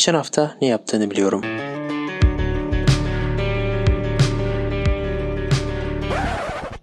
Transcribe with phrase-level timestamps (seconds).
[0.00, 1.42] Geçen hafta ne yaptığını biliyorum.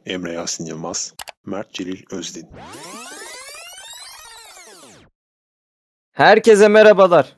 [0.06, 1.14] Emre Yasin Yılmaz,
[1.46, 2.48] Mert Celil Özdin.
[6.12, 7.36] Herkese merhabalar.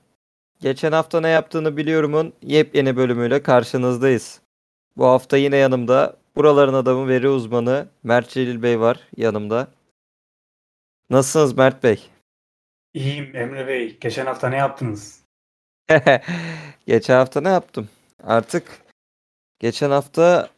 [0.62, 4.42] Geçen hafta ne yaptığını biliyorumun yepyeni bölümüyle karşınızdayız.
[4.98, 9.68] Bu hafta yine yanımda buraların adamı veri uzmanı Mert Celil Bey var yanımda.
[11.10, 12.10] Nasılsınız Mert Bey?
[12.94, 13.98] İyiyim Emre Bey.
[14.00, 15.19] Geçen hafta ne yaptınız?
[16.88, 17.90] geçen hafta ne yaptım?
[18.24, 18.82] Artık
[19.60, 20.50] geçen hafta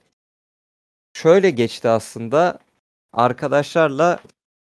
[1.14, 2.60] şöyle geçti aslında.
[3.14, 4.20] Arkadaşlarla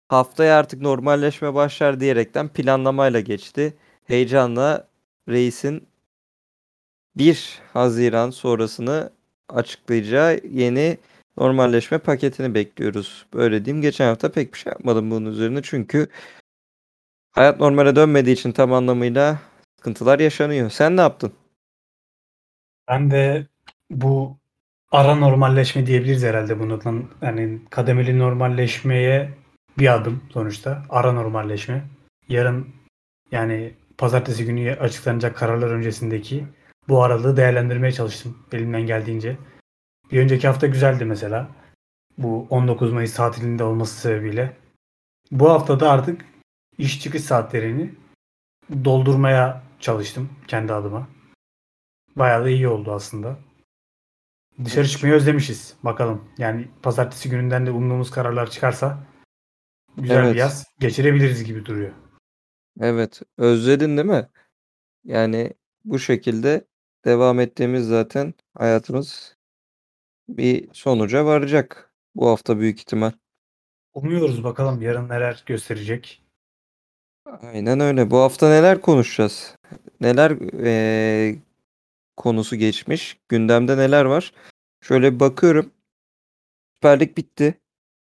[0.08, 3.76] haftaya artık normalleşme başlar diyerekten planlamayla geçti.
[4.04, 4.88] Heyecanla
[5.28, 5.88] reisin
[7.16, 9.12] 1 Haziran sonrasını
[9.48, 10.98] açıklayacağı yeni
[11.36, 13.26] normalleşme paketini bekliyoruz.
[13.34, 13.82] Böyle diyeyim.
[13.82, 16.08] Geçen hafta pek bir şey yapmadım bunun üzerine çünkü
[17.32, 19.38] hayat normale dönmediği için tam anlamıyla
[19.78, 20.70] sıkıntılar yaşanıyor.
[20.70, 21.32] Sen ne yaptın?
[22.88, 23.46] Ben de
[23.90, 24.36] bu
[24.92, 27.10] ara normalleşme diyebiliriz herhalde bunun.
[27.22, 29.30] Yani kademeli normalleşmeye
[29.78, 30.82] bir adım sonuçta.
[30.88, 31.84] Ara normalleşme.
[32.28, 32.68] Yarın
[33.32, 36.46] yani pazartesi günü açıklanacak kararlar öncesindeki
[36.88, 39.36] bu aralığı değerlendirmeye çalıştım elimden geldiğince.
[40.12, 41.48] Bir önceki hafta güzeldi mesela.
[42.18, 44.56] Bu 19 Mayıs tatilinde olması sebebiyle.
[45.30, 46.24] Bu hafta da artık
[46.78, 47.94] iş çıkış saatlerini
[48.84, 51.08] doldurmaya çalıştım kendi adıma.
[52.16, 53.38] Bayağı da iyi oldu aslında.
[54.64, 55.76] Dışarı çıkmayı özlemişiz.
[55.82, 56.28] Bakalım.
[56.38, 58.98] Yani pazartesi gününden de umduğumuz kararlar çıkarsa
[59.96, 60.34] güzel Evet.
[60.34, 61.92] bir yaz geçirebiliriz gibi duruyor.
[62.80, 64.28] Evet, özledin değil mi?
[65.04, 65.52] Yani
[65.84, 66.64] bu şekilde
[67.04, 69.36] devam ettiğimiz zaten hayatımız
[70.28, 73.12] bir sonuca varacak bu hafta büyük ihtimal.
[73.94, 76.22] Umuyoruz bakalım yarın neler gösterecek.
[77.28, 78.10] Aynen öyle.
[78.10, 79.54] Bu hafta neler konuşacağız?
[80.00, 80.30] Neler
[80.64, 81.38] eee,
[82.16, 83.18] konusu geçmiş?
[83.28, 84.32] Gündemde neler var?
[84.84, 85.70] Şöyle bir bakıyorum.
[86.74, 87.54] Süper Lig bitti.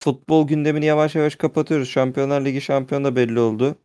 [0.04, 1.90] Futbol gündemini yavaş yavaş kapatıyoruz.
[1.90, 3.76] Şampiyonlar Ligi şampiyonu da belli oldu.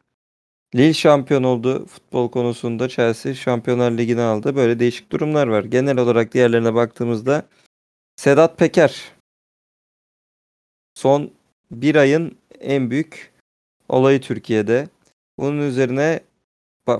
[0.74, 2.88] Lille şampiyon oldu futbol konusunda.
[2.88, 4.56] Chelsea Şampiyonlar Ligi'ni aldı.
[4.56, 5.64] Böyle değişik durumlar var.
[5.64, 7.46] Genel olarak diğerlerine baktığımızda
[8.16, 9.12] Sedat Peker
[10.94, 11.30] son
[11.70, 13.32] bir ayın en büyük
[13.88, 14.88] olayı Türkiye'de.
[15.38, 16.20] Bunun üzerine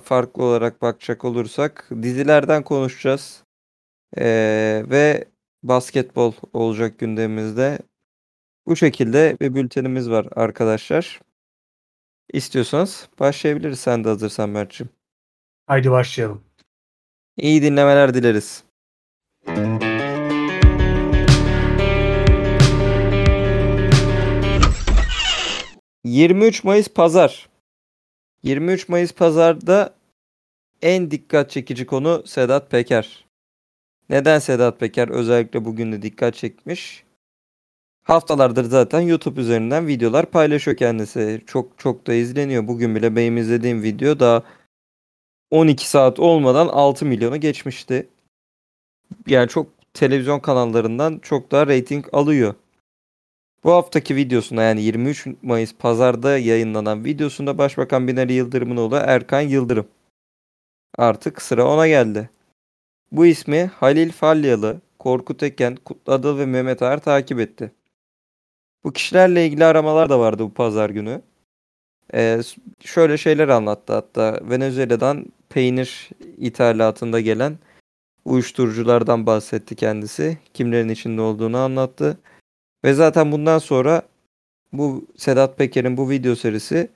[0.03, 3.45] farklı olarak bakacak olursak dizilerden konuşacağız.
[4.19, 5.25] Ee, ve
[5.63, 7.79] basketbol olacak gündemimizde.
[8.67, 11.21] Bu şekilde bir bültenimiz var arkadaşlar.
[12.33, 14.91] İstiyorsanız başlayabiliriz sen de hazırsan Mert'ciğim.
[15.67, 16.45] Haydi başlayalım.
[17.37, 18.65] İyi dinlemeler dileriz.
[26.05, 27.48] 23 Mayıs Pazar.
[28.43, 29.95] 23 Mayıs Pazar'da
[30.83, 33.27] en dikkat çekici konu Sedat Peker.
[34.11, 37.05] Neden Sedat Peker özellikle bugün de dikkat çekmiş?
[38.03, 41.43] Haftalardır zaten YouTube üzerinden videolar paylaşıyor kendisi.
[41.47, 42.69] Çok çok da izleniyor.
[42.69, 44.43] Bugün bile benim izlediğim video da
[45.51, 48.09] 12 saat olmadan 6 milyonu geçmişti.
[49.27, 52.55] Yani çok televizyon kanallarından çok daha reyting alıyor.
[53.69, 59.87] Bu haftaki videosunda yani 23 Mayıs pazarda yayınlanan videosunda Başbakan Binali Yıldırım'ın oğlu Erkan Yıldırım.
[60.99, 62.31] Artık sıra ona geldi.
[63.13, 67.73] Bu ismi Halil Falyalı, Korkut Eken, Kutlu ve Mehmet Ağar takip etti.
[68.85, 71.23] Bu kişilerle ilgili aramalar da vardı bu pazar günü.
[72.15, 72.41] Ee,
[72.81, 77.59] şöyle şeyler anlattı hatta Venezuela'dan peynir ithalatında gelen
[78.25, 80.39] uyuşturuculardan bahsetti kendisi.
[80.55, 82.19] Kimlerin içinde olduğunu anlattı.
[82.85, 84.03] Ve zaten bundan sonra
[84.73, 86.91] bu Sedat Peker'in bu video serisi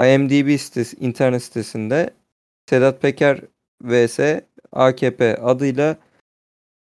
[0.00, 2.10] IMDb sitesi, internet sitesinde
[2.70, 3.40] Sedat Peker
[3.82, 4.20] vs
[4.72, 5.96] AKP adıyla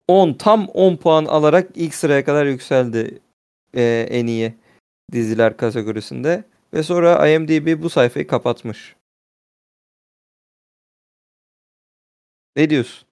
[0.08, 3.20] 10 tam 10 puan alarak ilk sıraya kadar yükseldi
[3.76, 4.54] e, en iyi
[5.12, 6.44] diziler kategorisinde
[6.74, 8.96] ve sonra IMDb bu sayfayı kapatmış.
[12.56, 13.08] Ne diyorsun?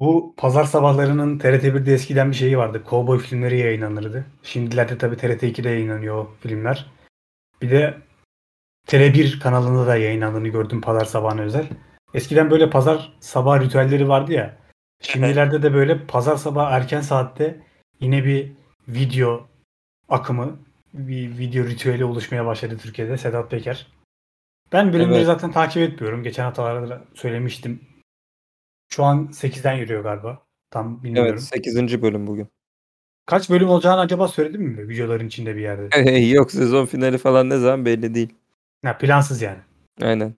[0.00, 2.84] Bu pazar sabahlarının TRT1'de eskiden bir şeyi vardı.
[2.84, 4.24] Kovboy filmleri yayınlanırdı.
[4.42, 6.86] Şimdilerde tabii TRT 2'de yayınlanıyor o filmler.
[7.62, 7.98] Bir de
[8.86, 11.66] TR1 kanalında da yayınlandığını gördüm pazar sabahına özel.
[12.14, 14.56] Eskiden böyle pazar sabah ritüelleri vardı ya.
[15.00, 17.60] Şimdilerde de böyle pazar sabah erken saatte
[18.00, 18.52] yine bir
[18.88, 19.46] video
[20.08, 20.58] akımı,
[20.94, 23.18] bir video ritüeli oluşmaya başladı Türkiye'de.
[23.18, 23.86] Sedat Peker.
[24.72, 25.26] Ben bölümleri Evet.
[25.26, 26.22] zaten takip etmiyorum.
[26.22, 27.80] Geçen haftalarda da söylemiştim.
[28.88, 30.42] Şu an 8'den yürüyor galiba.
[30.70, 31.30] Tam bilmiyorum.
[31.32, 32.02] Evet 8.
[32.02, 32.48] bölüm bugün.
[33.26, 36.10] Kaç bölüm olacağını acaba söyledim mi videoların içinde bir yerde?
[36.20, 38.34] Yok sezon finali falan ne zaman belli değil.
[38.84, 39.58] Ya plansız yani.
[40.02, 40.34] Aynen.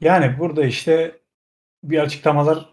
[0.00, 1.20] Yani burada işte
[1.84, 2.68] bir açıklamalar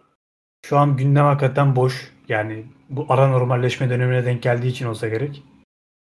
[0.66, 2.12] şu an gündem hakikaten boş.
[2.28, 5.44] Yani bu ara normalleşme dönemine denk geldiği için olsa gerek.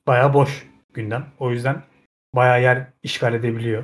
[0.07, 1.25] Bayağı boş gündem.
[1.39, 1.83] O yüzden
[2.35, 3.83] bayağı yer işgal edebiliyor.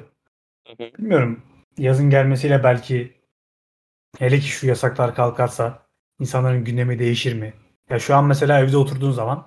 [0.80, 1.42] Bilmiyorum.
[1.78, 3.14] Yazın gelmesiyle belki
[4.20, 5.80] hele ki şu yasaklar kalkarsa
[6.20, 7.54] insanların gündemi değişir mi?
[7.90, 9.46] Ya şu an mesela evde oturduğun zaman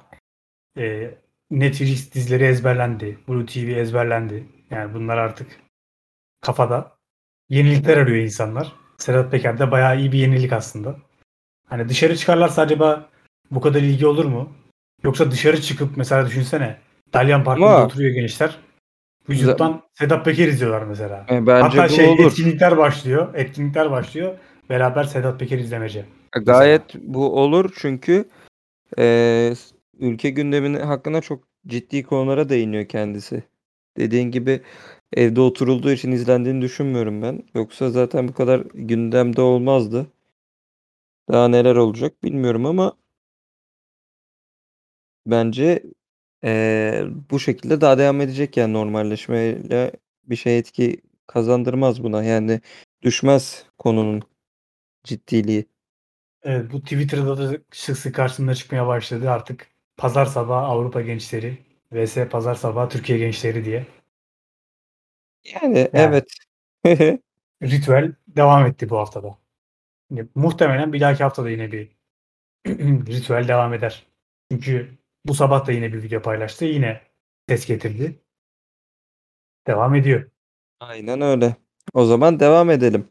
[0.79, 1.15] e,
[1.51, 3.19] Netflix dizileri ezberlendi.
[3.29, 4.47] Blue TV ezberlendi.
[4.71, 5.61] Yani bunlar artık
[6.41, 6.97] kafada.
[7.49, 8.73] Yenilikler arıyor insanlar.
[8.99, 10.97] Sedat Peker de bayağı iyi bir yenilik aslında.
[11.69, 13.09] Hani dışarı çıkarlarsa acaba
[13.51, 14.53] bu kadar ilgi olur mu?
[15.03, 16.77] Yoksa dışarı çıkıp mesela düşünsene
[17.13, 18.59] Dalyan Parkı'nda Ama- oturuyor gençler.
[19.29, 21.27] Vücuttan Sedat Peker izliyorlar mesela.
[21.31, 22.27] E, bence Hatta şey olur.
[22.27, 23.35] etkinlikler başlıyor.
[23.35, 24.39] Etkinlikler başlıyor.
[24.71, 26.05] Beraber Sedat Peker izlemece.
[26.33, 28.25] Gayet bu olur çünkü
[28.99, 29.55] e,
[29.99, 33.43] ülke gündeminin hakkında çok ciddi konulara değiniyor kendisi.
[33.97, 34.61] Dediğin gibi
[35.13, 37.43] evde oturulduğu için izlendiğini düşünmüyorum ben.
[37.55, 40.07] Yoksa zaten bu kadar gündemde olmazdı.
[41.33, 42.97] Daha neler olacak bilmiyorum ama
[45.27, 45.83] bence
[46.45, 49.93] e, bu şekilde daha devam edecek yani normalleşmeyle
[50.25, 52.25] bir şey etki kazandırmaz buna.
[52.25, 52.61] Yani
[53.03, 54.23] düşmez konunun
[55.07, 55.67] ciddiliği.
[56.43, 59.69] Evet, bu Twitter'da da sık sık karşımda çıkmaya başladı artık.
[59.97, 61.59] Pazar sabahı Avrupa gençleri
[61.93, 63.87] vs Pazar sabahı Türkiye gençleri diye
[65.45, 66.29] Yani evet.
[67.63, 69.39] ritüel devam etti bu haftada.
[70.11, 71.91] Yani muhtemelen bir dahaki haftada yine bir
[73.07, 74.07] ritüel devam eder.
[74.51, 76.65] Çünkü bu sabah da yine bir video paylaştı.
[76.65, 77.01] Yine
[77.49, 78.21] ses getirdi.
[79.67, 80.31] Devam ediyor.
[80.81, 81.57] Aynen öyle.
[81.95, 83.09] O zaman devam edelim.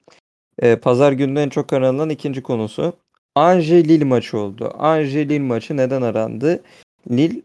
[0.61, 2.93] Ee, Pazar günü en çok aranan ikinci konusu.
[3.35, 4.73] Anje Lille maçı oldu.
[4.77, 6.63] Anje Lille maçı neden arandı?
[7.11, 7.41] Lille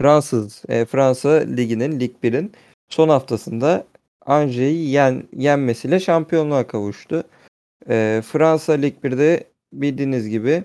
[0.00, 2.52] Fransız, e, Fransa Ligi'nin Lig 1'in
[2.88, 3.86] son haftasında
[4.26, 7.24] Angers' yen, yenmesiyle şampiyonluğa kavuştu.
[7.88, 10.64] E, Fransa Lig 1'de bildiğiniz gibi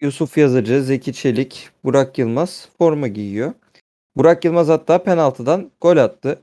[0.00, 3.54] Yusuf Yazıcı, Zeki Çelik, Burak Yılmaz forma giyiyor.
[4.16, 6.42] Burak Yılmaz hatta penaltıdan gol attı.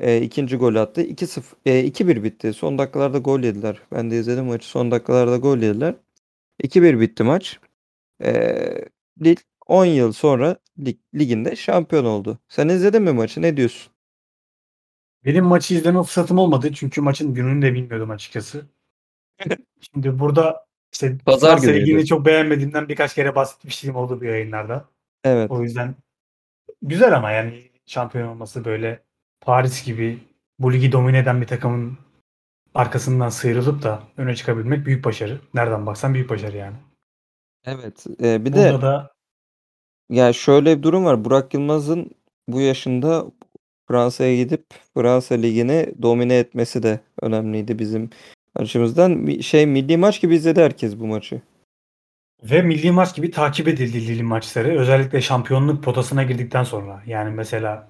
[0.00, 1.02] E, ikinci gol attı.
[1.02, 2.52] 2-0 e, 2-1 bitti.
[2.52, 3.80] Son dakikalarda gol yediler.
[3.92, 4.68] Ben de izledim maçı.
[4.68, 5.94] Son dakikalarda gol yediler.
[6.62, 7.60] 2-1 bitti maç.
[8.24, 8.54] E,
[9.20, 12.38] Lille 10 yıl sonra lig, liginde şampiyon oldu.
[12.48, 13.42] Sen izledin mi maçı?
[13.42, 13.92] Ne diyorsun?
[15.24, 16.72] Benim maçı izleme fırsatım olmadı.
[16.72, 18.66] Çünkü maçın gününü de bilmiyordum açıkçası.
[19.80, 21.62] Şimdi burada işte Pazar.
[21.62, 24.88] Ligi'ni çok beğenmediğimden birkaç kere bahsetmişliğim oldu bu yayınlarda.
[25.24, 25.50] Evet.
[25.50, 25.94] O yüzden
[26.82, 29.02] güzel ama yani şampiyon olması böyle
[29.40, 30.18] Paris gibi
[30.58, 31.98] bu ligi domine eden bir takımın
[32.74, 35.40] arkasından sıyrılıp da öne çıkabilmek büyük başarı.
[35.54, 36.76] Nereden baksan büyük başarı yani.
[37.64, 38.06] Evet.
[38.22, 39.10] E, bir Burada de da
[40.10, 41.24] ya şöyle bir durum var.
[41.24, 42.10] Burak Yılmaz'ın
[42.48, 43.26] bu yaşında
[43.88, 48.10] Fransa'ya gidip Fransa Ligi'ni domine etmesi de önemliydi bizim
[48.54, 49.40] açımızdan.
[49.40, 51.42] Şey milli maç gibi izledi herkes bu maçı.
[52.42, 54.78] ve milli maç gibi takip edildi Lille maçları.
[54.78, 57.02] Özellikle şampiyonluk potasına girdikten sonra.
[57.06, 57.89] Yani mesela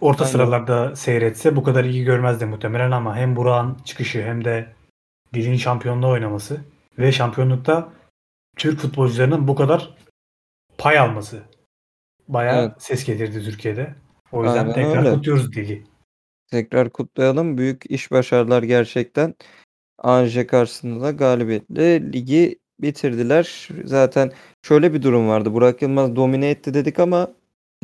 [0.00, 0.32] orta Aynen.
[0.32, 4.72] sıralarda seyretse bu kadar iyi görmezdi muhtemelen ama hem Burak'ın çıkışı hem de
[5.34, 6.60] Lille'in şampiyonluğu oynaması
[6.98, 7.92] ve şampiyonlukta
[8.56, 9.94] Türk futbolcularının bu kadar
[10.78, 11.42] pay alması
[12.28, 12.72] bayağı Evet.
[12.82, 13.94] ses getirdi Türkiye'de.
[14.32, 15.10] O yüzden Aynen tekrar öyle.
[15.14, 15.84] kutluyoruz Lille'i.
[16.50, 17.58] Tekrar kutlayalım.
[17.58, 19.34] Büyük iş başarılar gerçekten.
[19.98, 23.68] Anje karşısında da galibiyetle ligi bitirdiler.
[23.84, 24.32] Zaten
[24.62, 25.52] şöyle bir durum vardı.
[25.52, 27.28] Burak Yılmaz domine etti dedik ama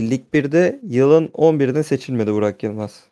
[0.00, 3.04] Lig 1'de yılın 11'ine seçilmedi Burak Yılmaz.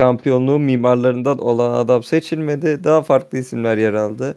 [0.00, 2.84] Şampiyonluğun mimarlarından olan adam seçilmedi.
[2.84, 4.36] Daha farklı isimler yer aldı.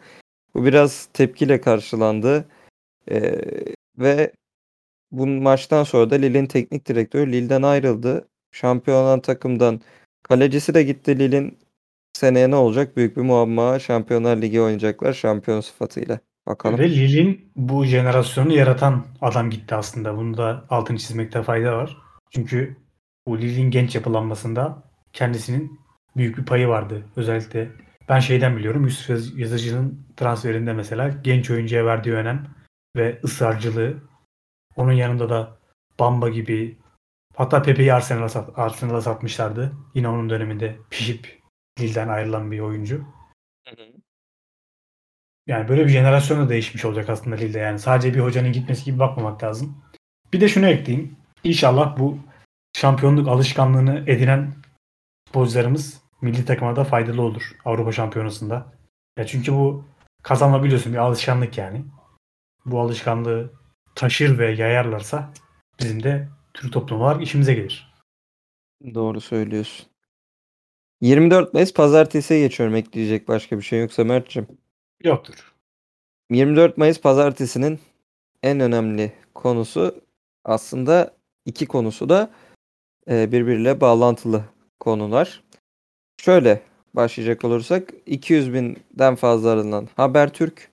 [0.54, 2.46] Bu biraz tepkiyle karşılandı.
[3.12, 3.42] Ee,
[3.98, 4.32] ve
[5.12, 8.28] bu maçtan sonra da Lille'in teknik direktörü Lille'den ayrıldı.
[8.52, 9.82] Şampiyon olan takımdan
[10.24, 11.58] kalecisi de gitti Lille'in
[12.14, 12.98] seneye ne olacak?
[12.98, 13.80] Büyük bir muamma.
[13.80, 16.20] Şampiyonlar Ligi oynayacaklar şampiyon sıfatıyla.
[16.48, 16.80] Bakalım.
[16.80, 20.18] Ve Lille'in bu jenerasyonu yaratan adam gitti aslında.
[20.18, 21.98] Bunu da altını çizmekte fayda var.
[22.32, 22.78] Çünkü
[23.28, 24.84] bu Lille'in genç yapılanmasında
[25.14, 25.80] kendisinin
[26.18, 27.06] büyük bir payı vardı.
[27.16, 27.72] Özellikle
[28.10, 32.48] ben şeyden biliyorum Yusuf Yaz- Yazıcı'nın transferinde mesela genç oyuncuya verdiği önem
[32.96, 33.98] ve ısrarcılığı.
[34.76, 35.58] Onun yanında da
[36.00, 36.78] Bamba gibi
[37.36, 39.74] hatta Pepe'yi Arsenal'a, sat, Arsenal'a satmışlardı.
[39.96, 41.42] Yine onun döneminde pişip
[41.80, 43.06] Lille'den ayrılan bir oyuncu.
[45.48, 47.60] Yani böyle bir jenerasyon da değişmiş olacak aslında Lille'de.
[47.60, 49.78] Yani sadece bir hocanın gitmesi gibi bakmamak lazım.
[50.34, 51.18] Bir de şunu ekleyeyim.
[51.44, 52.20] İnşallah bu
[52.78, 54.54] şampiyonluk alışkanlığını edinen
[55.26, 58.74] futbolcularımız milli takıma da faydalı olur Avrupa Şampiyonası'nda.
[59.18, 59.86] Ya çünkü bu
[60.24, 61.86] kazanma biliyorsun bir alışkanlık yani.
[62.66, 63.54] Bu alışkanlığı
[63.96, 65.34] taşır ve yayarlarsa
[65.80, 67.94] bizim de Türk toplumu olarak işimize gelir.
[68.94, 69.88] Doğru söylüyorsun.
[71.02, 72.76] 24 Mayıs pazartesiye geçiyorum.
[72.76, 74.48] Ekleyecek başka bir şey yoksa Mert'cim.
[75.04, 75.54] Yoktur.
[76.32, 77.80] 24 Mayıs pazartesinin
[78.44, 80.02] en önemli konusu
[80.44, 81.14] aslında
[81.46, 82.32] iki konusu da
[83.10, 84.44] e, birbiriyle bağlantılı
[84.80, 85.44] konular.
[86.18, 86.62] Şöyle
[86.94, 90.72] başlayacak olursak 200 binden fazla aranan Habertürk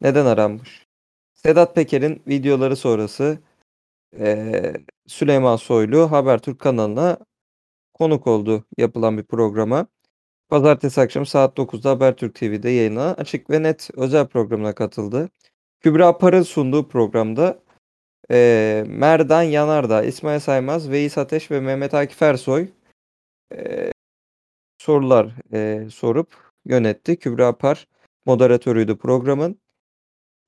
[0.00, 0.86] neden aranmış?
[1.34, 3.38] Sedat Peker'in videoları sonrası
[4.18, 4.52] e,
[5.06, 7.18] Süleyman Soylu Habertürk kanalına
[7.94, 9.86] konuk oldu yapılan bir programa.
[10.52, 15.28] Pazartesi akşam saat 9'da Habertürk TV'de yayına açık ve net özel programına katıldı.
[15.80, 17.62] Kübra Par'ın sunduğu programda
[18.30, 22.68] e, Merdan Yanardağ, İsmail Saymaz, Veys Ateş ve Mehmet Akif Ersoy
[23.54, 23.92] e,
[24.78, 27.16] sorular e, sorup yönetti.
[27.16, 27.88] Kübra Par
[28.26, 29.60] moderatörüydü programın.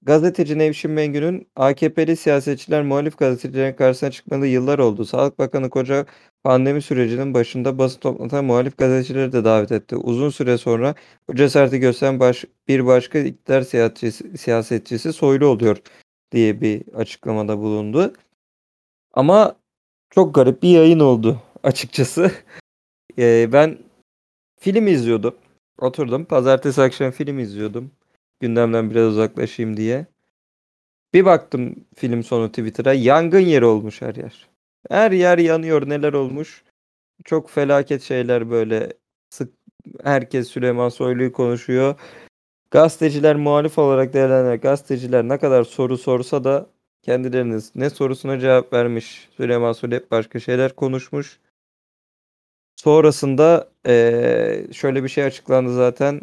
[0.02, 5.04] Gazeteci Nevşin Mengü'nün AKP'li siyasetçiler muhalif gazetecilerin karşısına çıkmalı yıllar oldu.
[5.04, 6.06] Sağlık Bakanı Koca
[6.44, 9.96] pandemi sürecinin başında basın toplantısına muhalif gazetecileri de davet etti.
[9.96, 10.94] Uzun süre sonra
[11.28, 15.76] bu cesareti gösteren baş, bir başka iktidar siyasetçisi, siyasetçisi Soylu oluyor
[16.32, 18.12] diye bir açıklamada bulundu.
[19.14, 19.56] Ama
[20.10, 22.32] çok garip bir yayın oldu açıkçası.
[23.18, 23.78] Ee, ben
[24.60, 25.34] film izliyordum.
[25.78, 26.24] Oturdum.
[26.24, 27.90] Pazartesi akşam film izliyordum.
[28.40, 30.06] Gündemden biraz uzaklaşayım diye.
[31.14, 32.92] Bir baktım film sonu Twitter'a.
[32.92, 34.53] Yangın yeri olmuş her yer.
[34.90, 35.88] Her yer yanıyor.
[35.88, 36.64] Neler olmuş?
[37.24, 38.92] Çok felaket şeyler böyle.
[39.30, 39.54] Sık
[40.04, 42.00] herkes Süleyman Soylu'yu konuşuyor.
[42.70, 46.66] Gazeteciler muhalif olarak değerlendirilen gazeteciler ne kadar soru sorsa da
[47.02, 49.28] kendileriniz ne sorusuna cevap vermiş.
[49.36, 51.40] Süleyman Soylu hep başka şeyler konuşmuş.
[52.76, 53.68] Sonrasında
[54.72, 56.20] şöyle bir şey açıklandı zaten.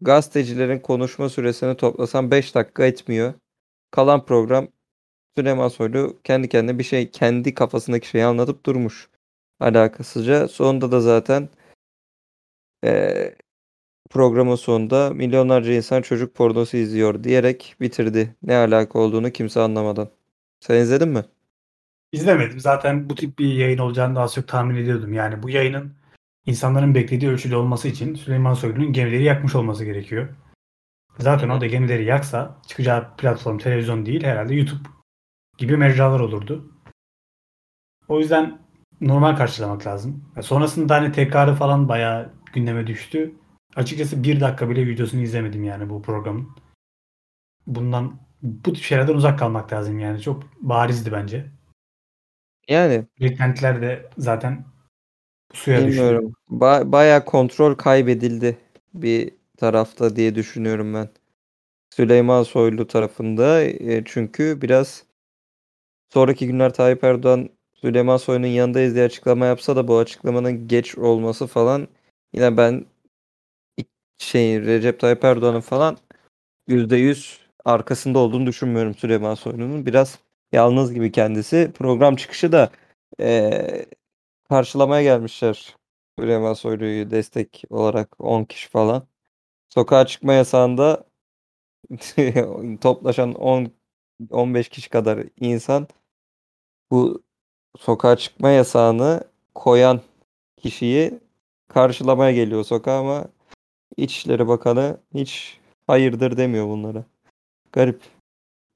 [0.00, 3.34] Gazetecilerin konuşma süresini toplasan 5 dakika etmiyor.
[3.90, 4.68] Kalan program
[5.38, 9.08] Süleyman Soylu kendi kendine bir şey kendi kafasındaki şeyi anlatıp durmuş.
[9.60, 10.48] Alakasızca.
[10.48, 11.48] Sonunda da zaten
[12.84, 13.36] eee,
[14.10, 18.36] programın sonunda milyonlarca insan çocuk pornosu izliyor diyerek bitirdi.
[18.42, 20.08] Ne alaka olduğunu kimse anlamadan.
[20.60, 21.24] Sen izledin mi?
[22.12, 22.60] İzlemedim.
[22.60, 25.12] Zaten bu tip bir yayın olacağını daha çok tahmin ediyordum.
[25.12, 25.94] Yani bu yayının
[26.46, 30.28] insanların beklediği ölçüde olması için Süleyman Soylu'nun gemileri yakmış olması gerekiyor.
[31.18, 34.95] Zaten o da gemileri yaksa çıkacağı platform televizyon değil herhalde YouTube
[35.58, 36.72] gibi mecralar olurdu.
[38.08, 38.58] O yüzden
[39.00, 40.24] normal karşılamak lazım.
[40.36, 43.34] Ya sonrasında hani tekrarı falan bayağı gündeme düştü.
[43.76, 46.48] Açıkçası bir dakika bile videosunu izlemedim yani bu programın.
[47.66, 50.20] Bundan bu tip şeylerden uzak kalmak lazım yani.
[50.22, 51.46] Çok barizdi bence.
[52.68, 54.64] Yani Beklentiler de zaten
[55.52, 55.90] suya düştü.
[55.90, 56.32] bilmiyorum.
[56.50, 58.58] Ba- bayağı kontrol kaybedildi
[58.94, 61.08] bir tarafta diye düşünüyorum ben.
[61.90, 65.05] Süleyman Soylu tarafında e, çünkü biraz
[66.16, 71.46] sonraki günler Tayyip Erdoğan Süleyman Soylu'nun yanındayız diye açıklama yapsa da bu açıklamanın geç olması
[71.46, 71.88] falan
[72.32, 72.86] yine ben
[74.18, 75.96] şey Recep Tayyip Erdoğan'ın falan
[76.68, 79.86] %100 arkasında olduğunu düşünmüyorum Süleyman Soylu'nun.
[79.86, 80.18] Biraz
[80.52, 81.72] yalnız gibi kendisi.
[81.74, 82.70] Program çıkışı da
[83.18, 83.86] eee,
[84.48, 85.76] karşılamaya gelmişler
[86.18, 89.08] Süleyman Soylu'yu destek olarak 10 kişi falan.
[89.68, 91.04] Sokağa çıkma yasağında
[92.80, 93.68] toplaşan 10
[94.30, 95.88] 15 kişi kadar insan
[96.90, 97.22] bu
[97.78, 99.24] sokağa çıkma yasağını
[99.54, 100.00] koyan
[100.56, 101.20] kişiyi
[101.68, 103.28] karşılamaya geliyor sokağa ama
[103.96, 107.04] İçişleri Bakanı hiç hayırdır demiyor bunlara.
[107.72, 108.00] Garip.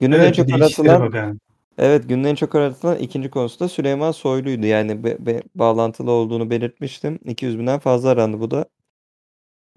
[0.00, 1.38] Günün en Evet, çok de İçişleri aratılan Bakanı.
[1.78, 4.66] evet günün en çok aratılan ikinci konusu da Süleyman Soylu'ydu.
[4.66, 7.18] Yani be- be- bağlantılı olduğunu belirtmiştim.
[7.24, 8.64] 200 binden fazla arandı bu da.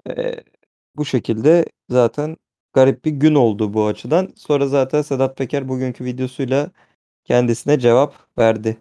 [0.09, 0.35] Ee,
[0.95, 2.37] bu şekilde zaten
[2.73, 4.29] garip bir gün oldu bu açıdan.
[4.35, 6.71] Sonra zaten Sedat Peker bugünkü videosuyla
[7.23, 8.77] kendisine cevap verdi.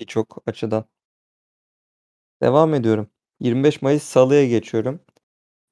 [0.00, 0.84] Birçok açıdan.
[2.42, 3.08] Devam ediyorum.
[3.40, 5.00] 25 Mayıs Salı'ya geçiyorum.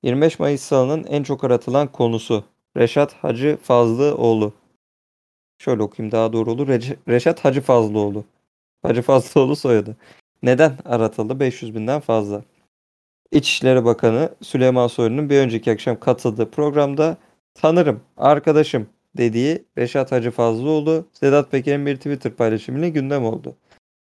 [0.03, 2.45] 25 Mayıs Salı'nın en çok aratılan konusu
[2.77, 4.53] Reşat Hacı Fazlıoğlu.
[5.59, 6.69] Şöyle okuyayım daha doğru olur.
[6.69, 8.25] Rece- Reşat Hacı Fazlıoğlu.
[8.83, 9.97] Hacı Fazlıoğlu soyadı.
[10.43, 11.41] Neden aratıldı?
[11.41, 12.45] 500 binden fazla.
[13.33, 17.17] İçişleri Bakanı Süleyman Soylu'nun bir önceki akşam katıldığı programda
[17.55, 23.57] tanırım, arkadaşım dediği Reşat Hacı Fazlıoğlu, Sedat Peker'in bir Twitter paylaşımıyla gündem oldu.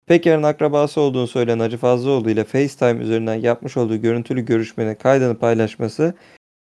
[0.07, 6.13] Peker'in akrabası olduğunu söyleyen Hacı Fazlıoğlu ile FaceTime üzerinden yapmış olduğu görüntülü görüşmenin kaydını paylaşması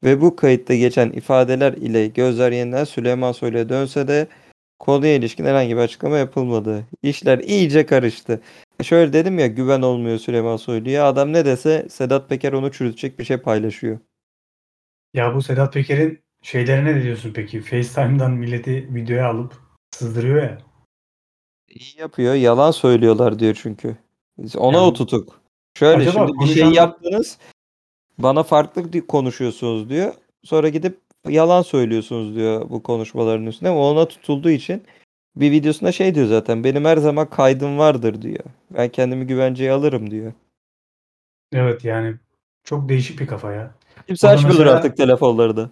[0.04, 4.26] ve bu kayıtta geçen ifadeler ile gözler yeniden Süleyman Soylu'ya dönse de
[4.78, 6.86] konuya ilişkin herhangi bir açıklama yapılmadı.
[7.02, 8.40] İşler iyice karıştı.
[8.82, 11.06] Şöyle dedim ya güven olmuyor Süleyman Soylu'ya.
[11.06, 13.98] Adam ne dese Sedat Peker onu çürütecek bir şey paylaşıyor.
[15.14, 17.60] Ya bu Sedat Peker'in şeylerine ne diyorsun peki?
[17.60, 19.54] FaceTime'dan milleti videoya alıp
[19.90, 20.58] sızdırıyor ya.
[21.68, 22.34] İyi yapıyor.
[22.34, 23.96] Yalan söylüyorlar diyor çünkü.
[24.38, 25.40] Biz Ona Yani- o tutuk.
[25.78, 27.38] Şöyle Acaba şimdi bir şey yaptınız.
[28.18, 30.14] Bana farklı konuşuyorsunuz diyor.
[30.44, 33.68] Sonra gidip yalan söylüyorsunuz diyor bu konuşmaların üstüne.
[33.68, 34.82] Ama ona tutulduğu için
[35.36, 36.64] bir videosunda şey diyor zaten.
[36.64, 38.44] Benim her zaman kaydım vardır diyor.
[38.70, 40.32] Ben kendimi güvenceye alırım diyor.
[41.52, 42.14] Evet yani
[42.64, 43.74] çok değişik bir kafa ya.
[44.06, 45.70] Kimse açmıyordur mesela- artık telefonları da.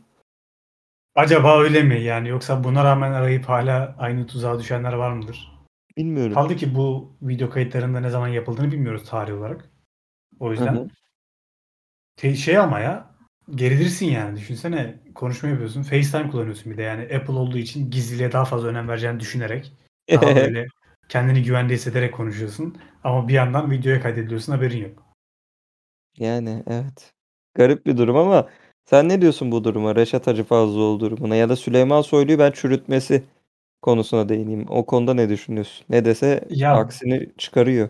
[1.19, 5.53] Acaba öyle mi yani yoksa buna rağmen arayıp hala aynı tuzağa düşenler var mıdır?
[5.97, 6.35] Bilmiyorum.
[6.35, 9.71] Kaldı ki bu video kayıtlarında ne zaman yapıldığını bilmiyoruz tarih olarak.
[10.41, 10.89] O yüzden Hı hı.
[12.17, 13.15] te- şey ama ya
[13.51, 18.45] gerilirsin yani düşünsene konuşma yapıyorsun FaceTime kullanıyorsun bir de yani Apple olduğu için gizliliğe daha
[18.45, 19.73] fazla önem vereceğini düşünerek
[20.11, 20.67] daha böyle
[21.09, 25.03] kendini güvende hissederek konuşuyorsun ama bir yandan videoya kaydediliyorsun haberin yok.
[26.19, 27.13] Yani evet.
[27.55, 28.49] Garip bir durum ama
[28.91, 29.97] sen ne diyorsun bu duruma?
[29.97, 33.25] Reşat Hacı Fazlıoğlu durumuna ya da Süleyman Soylu'yu ben çürütmesi
[33.83, 34.67] konusuna değineyim.
[34.69, 35.87] O konuda ne düşünüyorsun?
[35.91, 37.89] Ne dese Ya- aksini çıkarıyor.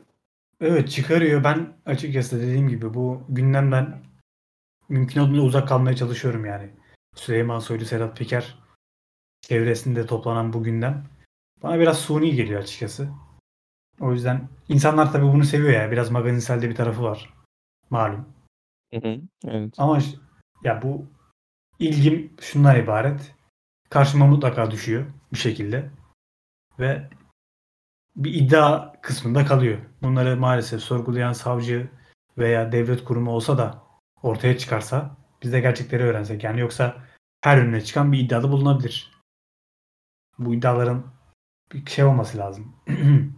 [0.60, 1.44] Evet çıkarıyor.
[1.44, 4.02] Ben açıkçası dediğim gibi bu gündemden
[4.88, 6.70] mümkün olduğunca uzak kalmaya çalışıyorum yani.
[7.14, 8.58] Süleyman Soylu, Sedat Peker
[9.40, 11.04] çevresinde toplanan bu gündem
[11.62, 13.08] bana biraz suni geliyor açıkçası.
[14.00, 15.90] O yüzden insanlar tabii bunu seviyor ya.
[15.90, 17.34] Biraz magazinsel de bir tarafı var.
[17.90, 18.28] Malum.
[18.92, 19.74] Evet.
[19.78, 20.16] Ama ş-
[20.64, 21.06] ya bu
[21.78, 23.34] ilgim şundan ibaret.
[23.90, 25.90] Karşıma mutlaka düşüyor bir şekilde.
[26.78, 27.10] Ve
[28.16, 29.78] bir iddia kısmında kalıyor.
[30.02, 31.90] Bunları maalesef sorgulayan savcı
[32.38, 33.82] veya devlet kurumu olsa da
[34.22, 36.44] ortaya çıkarsa biz de gerçekleri öğrensek.
[36.44, 36.96] Yani yoksa
[37.40, 39.12] her önüne çıkan bir iddiada bulunabilir.
[40.38, 41.06] Bu iddiaların
[41.72, 42.76] bir şey olması lazım.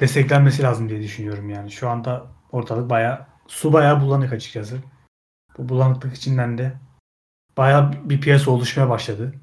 [0.00, 1.70] Desteklenmesi lazım diye düşünüyorum yani.
[1.70, 4.78] Şu anda ortalık bayağı su bayağı bulanık açıkçası.
[5.60, 6.78] Bu bulanıklık içinden de
[7.56, 9.34] bayağı bir piyasa oluşmaya başladı.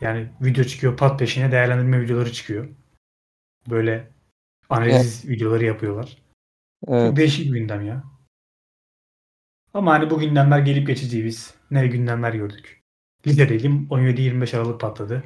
[0.00, 2.68] Yani video çıkıyor pat peşine değerlendirme videoları çıkıyor.
[3.70, 4.10] Böyle
[4.68, 6.22] analiz videoları yapıyorlar.
[6.88, 7.08] Evet.
[7.08, 8.04] Çok değişik bir gündem ya.
[9.74, 11.54] Ama hani bu gündemler gelip geçici biz.
[11.70, 12.82] Ne gündemler gördük.
[13.26, 15.24] Lisedeydim 17-25 Aralık patladı.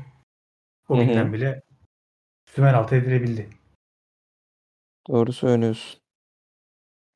[0.88, 1.04] O Hı hı.
[1.04, 1.62] gündem bile
[2.46, 3.50] sümer altı edilebildi.
[5.08, 6.00] Doğru söylüyorsun.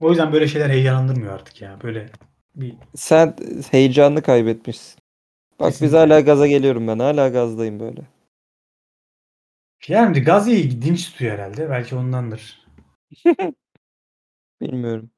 [0.01, 1.81] O yüzden böyle şeyler heyecanlandırmıyor artık ya.
[1.83, 2.11] Böyle
[2.57, 3.37] bir Sen
[3.71, 4.99] heyecanını kaybetmişsin.
[5.61, 5.99] Bak biz Kesinlikle.
[5.99, 6.99] hala gaza geliyorum ben.
[6.99, 8.03] Hala gazdayım böyle.
[9.89, 11.71] yani Gazze'yi dinç tutuyor herhalde.
[11.71, 12.67] Belki ondandır.
[14.61, 15.11] Bilmiyorum.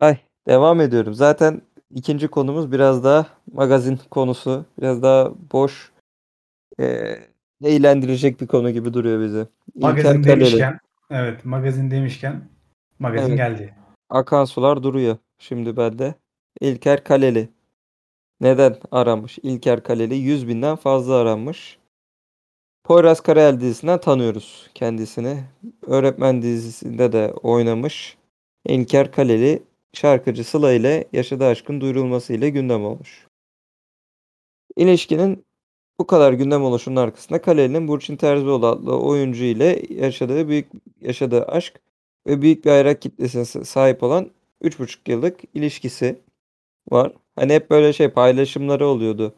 [0.00, 1.14] Ay devam ediyorum.
[1.14, 4.64] Zaten ikinci konumuz biraz daha magazin konusu.
[4.80, 5.92] Biraz daha boş
[6.78, 7.28] eee,
[7.64, 9.46] eğlendirecek bir konu gibi duruyor bize.
[9.74, 10.78] Magazin demişken
[11.10, 12.48] evet magazin demişken
[12.98, 13.36] magazin Evet.
[13.36, 13.74] geldi.
[14.10, 16.14] Akan sular duruyor şimdi bende.
[16.60, 17.48] İlker Kaleli.
[18.40, 19.38] Neden aranmış?
[19.42, 21.78] İlker Kaleli 100 binden fazla aranmış.
[22.84, 25.44] Poyraz Karayel dizisinden tanıyoruz kendisini.
[25.86, 28.16] Öğretmen dizisinde de oynamış.
[28.66, 33.26] İlker Kaleli şarkıcı Sıla ile yaşadığı aşkın duyurulması ile gündem olmuş.
[34.76, 35.46] İlişkinin
[36.00, 40.66] bu kadar gündem oluşunun arkasında Kaleli'nin Burçin Terzioğlu adlı oyuncu ile yaşadığı büyük
[41.00, 41.80] yaşadığı aşk
[42.26, 44.30] ve büyük bir hayran kitlesine sahip olan
[44.62, 46.20] 3,5 yıllık ilişkisi
[46.90, 47.12] var.
[47.36, 49.34] Hani hep böyle şey paylaşımları oluyordu.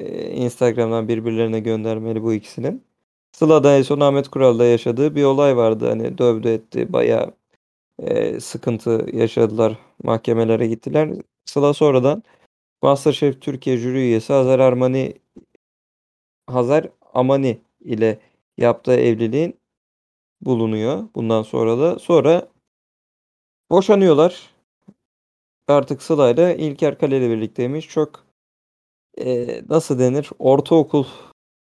[0.00, 2.84] Ee, Instagram'dan birbirlerine göndermeli bu ikisinin.
[3.32, 5.88] Sıla'da en son Ahmet Kural'da yaşadığı bir olay vardı.
[5.88, 6.92] Hani dövdü etti.
[6.92, 7.32] Bayağı
[7.98, 9.78] e, sıkıntı yaşadılar.
[10.02, 11.10] Mahkemelere gittiler.
[11.44, 12.22] Sıla sonradan
[12.82, 15.14] MasterChef Türkiye jüri üyesi Hazar Armani
[16.46, 18.18] Hazar Amani ile
[18.58, 19.60] yaptığı evliliğin
[20.40, 21.08] bulunuyor.
[21.14, 22.48] Bundan sonra da sonra
[23.70, 24.50] boşanıyorlar.
[25.68, 27.88] Artık Sıla ile İlker Kale ile birlikteymiş.
[27.88, 28.24] Çok
[29.18, 30.30] e, nasıl denir?
[30.38, 31.04] Ortaokul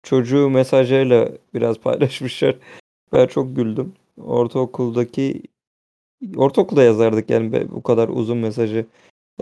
[0.03, 2.57] çocuğu mesajlarıyla biraz paylaşmışlar.
[3.13, 3.95] Ben çok güldüm.
[4.17, 5.43] Ortaokuldaki
[6.37, 8.87] ortaokulda yazardık yani bu kadar uzun mesajı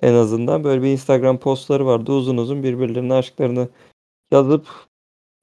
[0.02, 0.64] en azından.
[0.64, 2.12] Böyle bir Instagram postları vardı.
[2.12, 3.68] Uzun uzun birbirlerine aşklarını
[4.30, 4.68] yazıp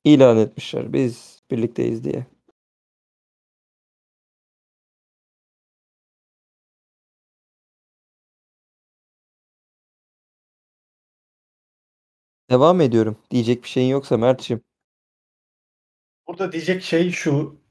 [0.03, 0.93] ilan etmişler.
[0.93, 2.25] Biz birlikteyiz diye.
[12.51, 13.17] Devam ediyorum.
[13.31, 14.63] Diyecek bir şeyin yoksa Mert'ciğim.
[16.27, 17.61] Burada diyecek şey şu.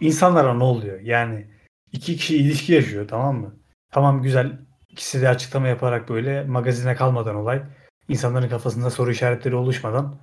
[0.00, 1.00] insanlara ne oluyor?
[1.00, 1.46] Yani
[1.92, 3.56] iki kişi ilişki yaşıyor tamam mı?
[3.92, 4.58] Tamam güzel.
[4.88, 7.62] İkisi de açıklama yaparak böyle magazine kalmadan olay.
[8.08, 10.18] insanların kafasında soru işaretleri oluşmadan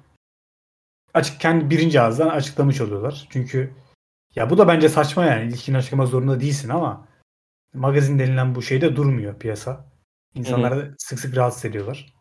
[1.14, 3.28] açık kendi birinci ağızdan açıklamış oluyorlar.
[3.30, 3.74] Çünkü
[4.36, 5.50] ya bu da bence saçma yani.
[5.50, 7.08] İlişkini açıklama zorunda değilsin ama
[7.74, 9.92] magazin denilen bu şeyde durmuyor piyasa.
[10.34, 12.14] İnsanları sık sık rahatsız ediyorlar.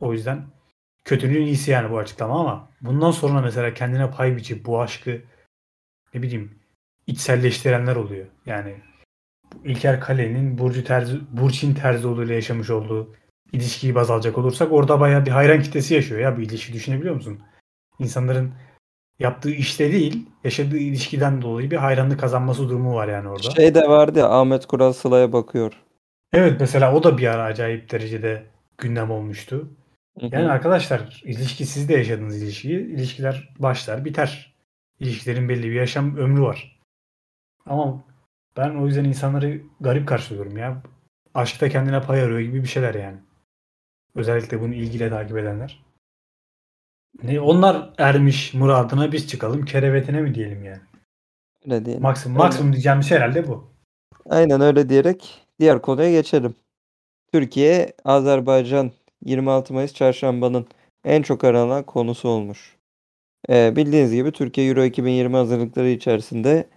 [0.00, 0.57] O yüzden
[1.04, 5.22] kötünün iyisi yani bu açıklama ama bundan sonra mesela kendine pay biçip bu aşkı
[6.14, 6.58] ne bileyim
[7.06, 8.26] içselleştirenler oluyor.
[8.46, 8.74] Yani
[9.64, 13.14] İlker Kale'nin Burcu Terzi, Burçin Terzioğlu ile yaşamış olduğu
[13.52, 17.40] ilişkiyi baz alacak olursak orada bayağı bir hayran kitlesi yaşıyor ya bir ilişki düşünebiliyor musun?
[17.98, 18.52] İnsanların
[19.18, 23.50] yaptığı işte değil, yaşadığı ilişkiden dolayı bir hayranlık kazanması durumu var yani orada.
[23.50, 25.72] Şey de vardı ya Ahmet Kural Sıla'ya bakıyor.
[26.32, 28.46] Evet mesela o da bir ara acayip derecede
[28.78, 29.68] gündem olmuştu.
[30.20, 32.72] Yani arkadaşlar ilişki siz de yaşadığınız ilişki.
[32.72, 34.54] ilişkiler başlar biter.
[35.00, 36.80] İlişkilerin belli bir yaşam ömrü var.
[37.66, 38.04] Ama
[38.56, 40.82] ben o yüzden insanları garip karşılıyorum ya.
[41.34, 43.18] Aşkta kendine pay arıyor gibi bir şeyler yani.
[44.14, 45.84] Özellikle bunu ilgiyle takip edenler.
[47.22, 50.80] Ne onlar ermiş muradına biz çıkalım kerevetine mi diyelim yani.
[51.64, 52.02] Öyle diyelim.
[52.02, 52.44] Maksimum, Öyle.
[52.44, 53.70] maksimum diyeceğimiz şey herhalde bu.
[54.30, 56.54] Aynen öyle diyerek diğer konuya geçelim.
[57.32, 58.90] Türkiye, Azerbaycan
[59.24, 60.66] 26 Mayıs çarşambanın
[61.04, 62.76] en çok aranan konusu olmuş.
[63.48, 66.68] Ee, bildiğiniz gibi Türkiye Euro 2020 hazırlıkları içerisinde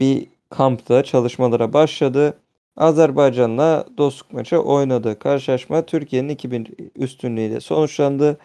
[0.00, 2.40] bir kampta çalışmalara başladı.
[2.76, 5.18] Azerbaycan'la dostluk maçı oynadı.
[5.18, 8.38] Karşılaşma Türkiye'nin 2-1 üstünlüğüyle sonuçlandı.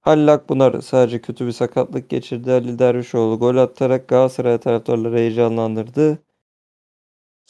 [0.00, 2.50] Halil Akbunar sadece kötü bir sakatlık geçirdi.
[2.50, 6.18] Halil Dervişoğlu gol atarak Galatasaray taraftarları heyecanlandırdı.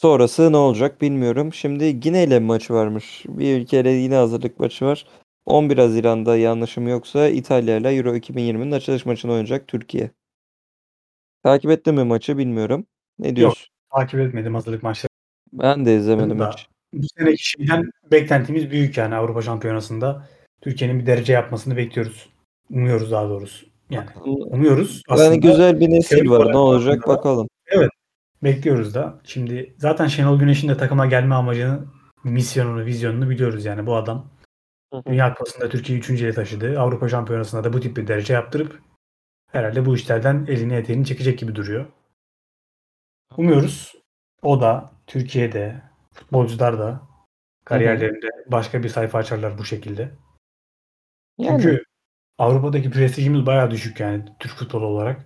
[0.01, 1.53] Sonrası ne olacak bilmiyorum.
[1.53, 3.23] Şimdi Gine ile maçı varmış.
[3.27, 5.05] Bir ülkeyle yine hazırlık maçı var.
[5.45, 10.11] 11 Haziran'da yanlışım yoksa İtalya ile Euro 2020'nin açılış maçını oynayacak Türkiye.
[11.43, 12.85] Takip ettin mi maçı bilmiyorum.
[13.19, 13.67] Ne diyorsun?
[13.95, 15.09] Takip etmedim hazırlık maçları.
[15.53, 16.65] Ben de izlemedim da maçı.
[16.93, 20.29] bu seneki şeyden beklentimiz büyük yani Avrupa Şampiyonası'nda
[20.61, 22.29] Türkiye'nin bir derece yapmasını bekliyoruz.
[22.69, 23.65] Umuyoruz daha doğrusu.
[23.89, 25.01] Yani umuyoruz.
[25.09, 26.51] Aslında Yani güzel bir nesil var.
[26.51, 27.47] Ne olacak bakalım.
[28.43, 29.21] Bekliyoruz da.
[29.23, 31.85] Şimdi zaten Şenol Güneş'in de takıma gelme amacını,
[32.23, 34.31] misyonunu, vizyonunu biliyoruz yani bu adam.
[35.05, 36.79] Dünya Kupası'nda Türkiye'yi üçüncüye taşıdı.
[36.79, 38.81] Avrupa Şampiyonası'nda da bu tip bir derece yaptırıp
[39.51, 41.85] herhalde bu işlerden elini eteğini çekecek gibi duruyor.
[43.37, 43.95] Umuyoruz
[44.41, 47.01] o da Türkiye'de futbolcular da
[47.65, 50.11] kariyerlerinde başka bir sayfa açarlar bu şekilde.
[51.37, 51.83] Yani Çünkü
[52.37, 55.25] Avrupa'daki prestijimiz bayağı düşük yani Türk futbolu olarak.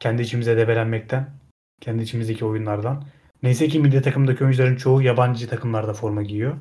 [0.00, 1.40] Kendi içimize debelenmekten,
[1.80, 3.04] kendi içimizdeki oyunlardan.
[3.42, 6.56] Neyse ki milli takımdaki oyuncuların çoğu yabancı takımlarda forma giyiyor.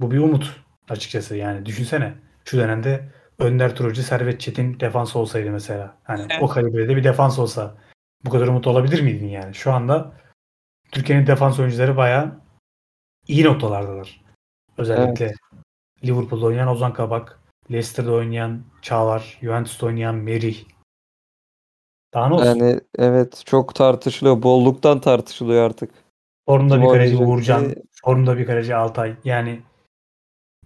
[0.00, 5.98] Bu bir umut açıkçası yani düşünsene şu dönemde Önder Turucu, Servet Çetin defans olsaydı mesela.
[6.04, 7.76] Hani o kalibrede bir defans olsa
[8.24, 9.54] bu kadar umut olabilir miydin yani?
[9.54, 10.12] Şu anda
[10.92, 12.40] Türkiye'nin defans oyuncuları bayağı
[13.28, 14.24] iyi noktalardalar.
[14.78, 15.32] Özellikle
[16.04, 20.64] Liverpool'da oynayan Ozan Kabak, Leicester'da oynayan Çağlar, Juventus'ta oynayan Merih.
[22.14, 22.46] Daha ne olsun?
[22.46, 24.42] yani evet çok tartışılıyor.
[24.42, 25.90] Bolluktan tartışılıyor artık.
[26.46, 27.74] Formda bir kaleci Uğurcan,
[28.04, 29.16] formda bir kaleci Altay.
[29.24, 29.60] Yani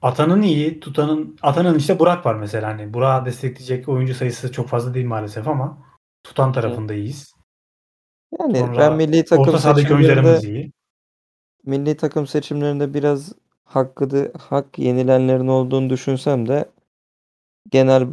[0.02, 4.94] Atan'ın iyi, tutanın Atan'ın işte Burak var mesela hani Burak'ı destekleyecek oyuncu sayısı çok fazla
[4.94, 5.78] değil maalesef ama
[6.24, 7.32] tutan tarafında iyiyiz.
[8.40, 10.72] Yani Sonra ben milli takım Orta sahadaki oyuncularımız iyi.
[11.64, 13.32] milli takım seçimlerinde biraz
[13.64, 16.70] hakkı hak yenilenlerin olduğunu düşünsem de
[17.70, 18.06] genel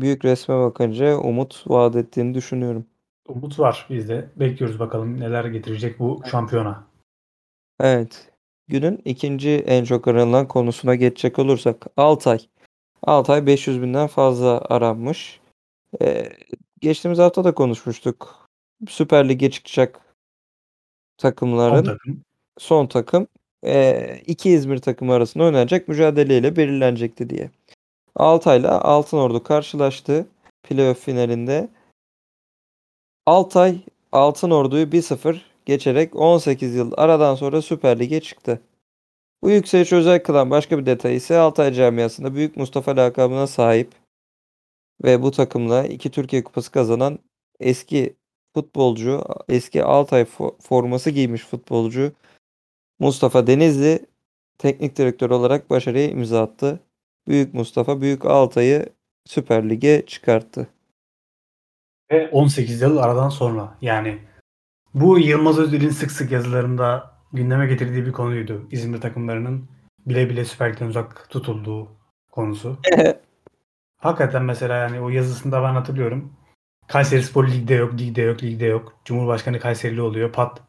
[0.00, 2.86] büyük resme bakınca umut vaat ettiğini düşünüyorum.
[3.28, 4.30] Umut var bizde.
[4.36, 6.84] Bekliyoruz bakalım neler getirecek bu şampiyona.
[7.80, 8.30] Evet.
[8.68, 12.38] Günün ikinci en çok aranılan konusuna geçecek olursak Altay.
[13.02, 15.40] Altay 500 binden fazla aranmış.
[16.02, 16.32] Ee,
[16.80, 18.48] geçtiğimiz hafta da konuşmuştuk.
[18.88, 20.00] Süper Lig'e çıkacak
[21.18, 22.20] Son takımların takım.
[22.58, 23.26] son takım
[23.64, 27.50] eee, iki İzmir takımı arasında oynanacak mücadeleyle belirlenecekti diye.
[28.16, 30.26] Altay'la Altınordu karşılaştı
[30.62, 31.68] playoff finalinde.
[33.26, 33.78] Altay
[34.12, 38.60] Altınordu'yu 1-0 geçerek 18 yıl aradan sonra Süper Lig'e çıktı.
[39.42, 43.92] Bu yükseliş özel kılan başka bir detay ise Altay camiasında Büyük Mustafa lakabına sahip
[45.04, 47.18] ve bu takımla iki Türkiye Kupası kazanan
[47.60, 48.16] eski
[48.54, 52.12] futbolcu, eski Altay fo- forması giymiş futbolcu
[52.98, 54.06] Mustafa Denizli
[54.58, 56.80] teknik direktör olarak başarıya imza attı.
[57.28, 58.86] Büyük Mustafa Büyük Altay'ı
[59.24, 60.68] Süper Lig'e çıkarttı.
[62.10, 63.78] Ve 18 yıl aradan sonra.
[63.80, 64.18] Yani
[64.94, 68.68] bu Yılmaz Özdil'in sık sık yazılarında gündeme getirdiği bir konuydu.
[68.70, 69.68] İzmir takımlarının
[70.06, 71.88] bile bile Süper Lig'den uzak tutulduğu
[72.32, 72.78] konusu.
[73.96, 76.32] Hakikaten mesela yani o yazısında ben hatırlıyorum.
[76.88, 79.00] Kayseri Spor ligde yok, ligde yok, ligde yok.
[79.04, 80.32] Cumhurbaşkanı Kayserili oluyor.
[80.32, 80.62] Pat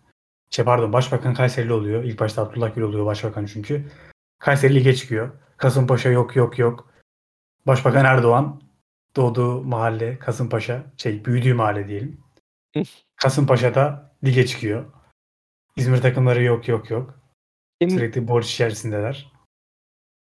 [0.49, 2.03] şey pardon Başbakan Kayserili oluyor.
[2.03, 3.85] İlk başta Abdullah Gül oluyor başbakan çünkü.
[4.39, 5.29] Kayseri lige çıkıyor.
[5.57, 6.91] Kasımpaşa yok yok yok.
[7.67, 8.61] Başbakan Erdoğan
[9.15, 12.17] doğduğu mahalle Kasımpaşa şey büyüdüğü mahalle diyelim.
[13.15, 14.85] Kasımpaşa'da lige çıkıyor.
[15.75, 17.19] İzmir takımları yok yok yok.
[17.81, 19.31] Kim- Sürekli borç içerisindeler.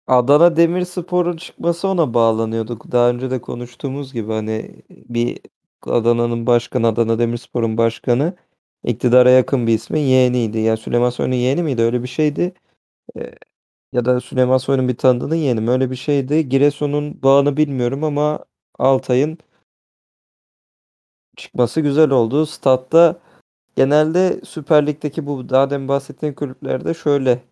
[0.07, 2.79] Adana Demirspor'un çıkması ona bağlanıyordu.
[2.91, 5.39] Daha önce de konuştuğumuz gibi hani bir
[5.81, 8.35] Adana'nın başkanı, Adana Demirspor'un başkanı
[8.83, 10.59] iktidara yakın bir ismin yeğeniydi.
[10.59, 11.81] Yani Süleyman Soylu'nun yeğeni miydi?
[11.81, 12.53] Öyle bir şeydi.
[13.17, 13.35] Ee,
[13.93, 15.71] ya da Süleyman Soylu'nun bir tanıdığının yeğeni mi?
[15.71, 16.49] Öyle bir şeydi.
[16.49, 18.45] Giresun'un bağını bilmiyorum ama
[18.79, 19.37] Altay'ın
[21.37, 22.45] çıkması güzel oldu.
[22.45, 23.19] Statta
[23.75, 27.43] genelde Süper Lig'deki bu daha demin bahsettiğim kulüplerde şöyle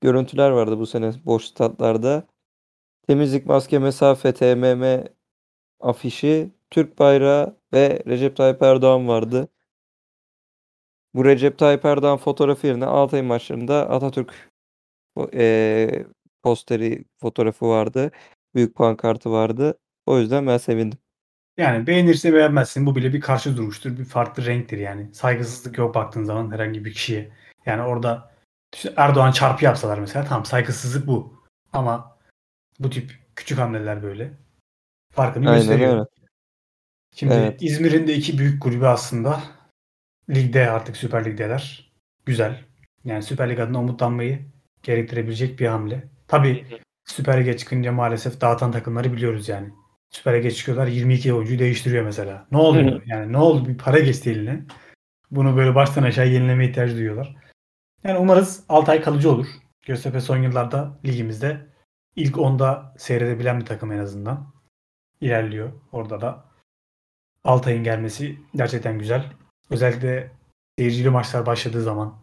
[0.00, 2.24] görüntüler vardı bu sene boş statlarda.
[3.08, 5.04] Temizlik maske mesafe TMM
[5.80, 9.48] afişi, Türk bayrağı ve Recep Tayyip Erdoğan vardı.
[11.14, 14.51] Bu Recep Tayyip Erdoğan fotoğrafı yerine Altay maçlarında Atatürk
[15.32, 16.06] eee,
[16.42, 18.10] posteri fotoğrafı vardı.
[18.54, 19.78] Büyük pankartı vardı.
[20.06, 20.98] O yüzden ben sevindim.
[21.56, 23.98] Yani beğenirse beğenmezsin bu bile bir karşı duruştur.
[23.98, 25.14] Bir farklı renktir yani.
[25.14, 27.32] Saygısızlık yok baktığın zaman herhangi bir kişiye.
[27.66, 28.32] Yani orada
[28.74, 31.42] işte Erdoğan çarpı yapsalar mesela tamam saygısızlık bu.
[31.72, 32.18] Ama
[32.78, 34.32] bu tip küçük hamleler böyle.
[35.12, 35.92] Farkını Aynen gösteriyor.
[35.92, 36.04] öyle.
[37.14, 37.62] Şimdi Evet.
[37.62, 39.42] İzmir'in de iki büyük kulübü aslında
[40.30, 41.92] ligde artık Süper Lig'deler.
[42.26, 42.64] Güzel.
[43.04, 44.51] Yani Süper Lig adına umutlanmayı
[44.82, 46.08] gerektirebilecek bir hamle.
[46.28, 46.66] Tabii
[47.04, 49.72] Süper Lig'e çıkınca maalesef dağıtan takımları biliyoruz yani.
[50.10, 52.46] Süper Lig'e çıkıyorlar 22 oyuncuyu değiştiriyor mesela.
[52.52, 53.02] Ne oluyor?
[53.06, 53.68] Yani ne oldu?
[53.68, 54.64] Bir para geçti eline.
[55.30, 57.36] Bunu böyle baştan aşağı yenileme ihtiyacı duyuyorlar.
[58.04, 59.46] Yani umarız Altay kalıcı olur.
[59.86, 61.66] Göztepe son yıllarda ligimizde
[62.16, 64.54] ilk 10'da seyredebilen bir takım en azından.
[65.20, 66.44] İlerliyor orada da.
[67.44, 69.32] Altay'ın gelmesi gerçekten güzel.
[69.70, 70.30] Özellikle
[70.78, 72.22] seyircili maçlar başladığı zaman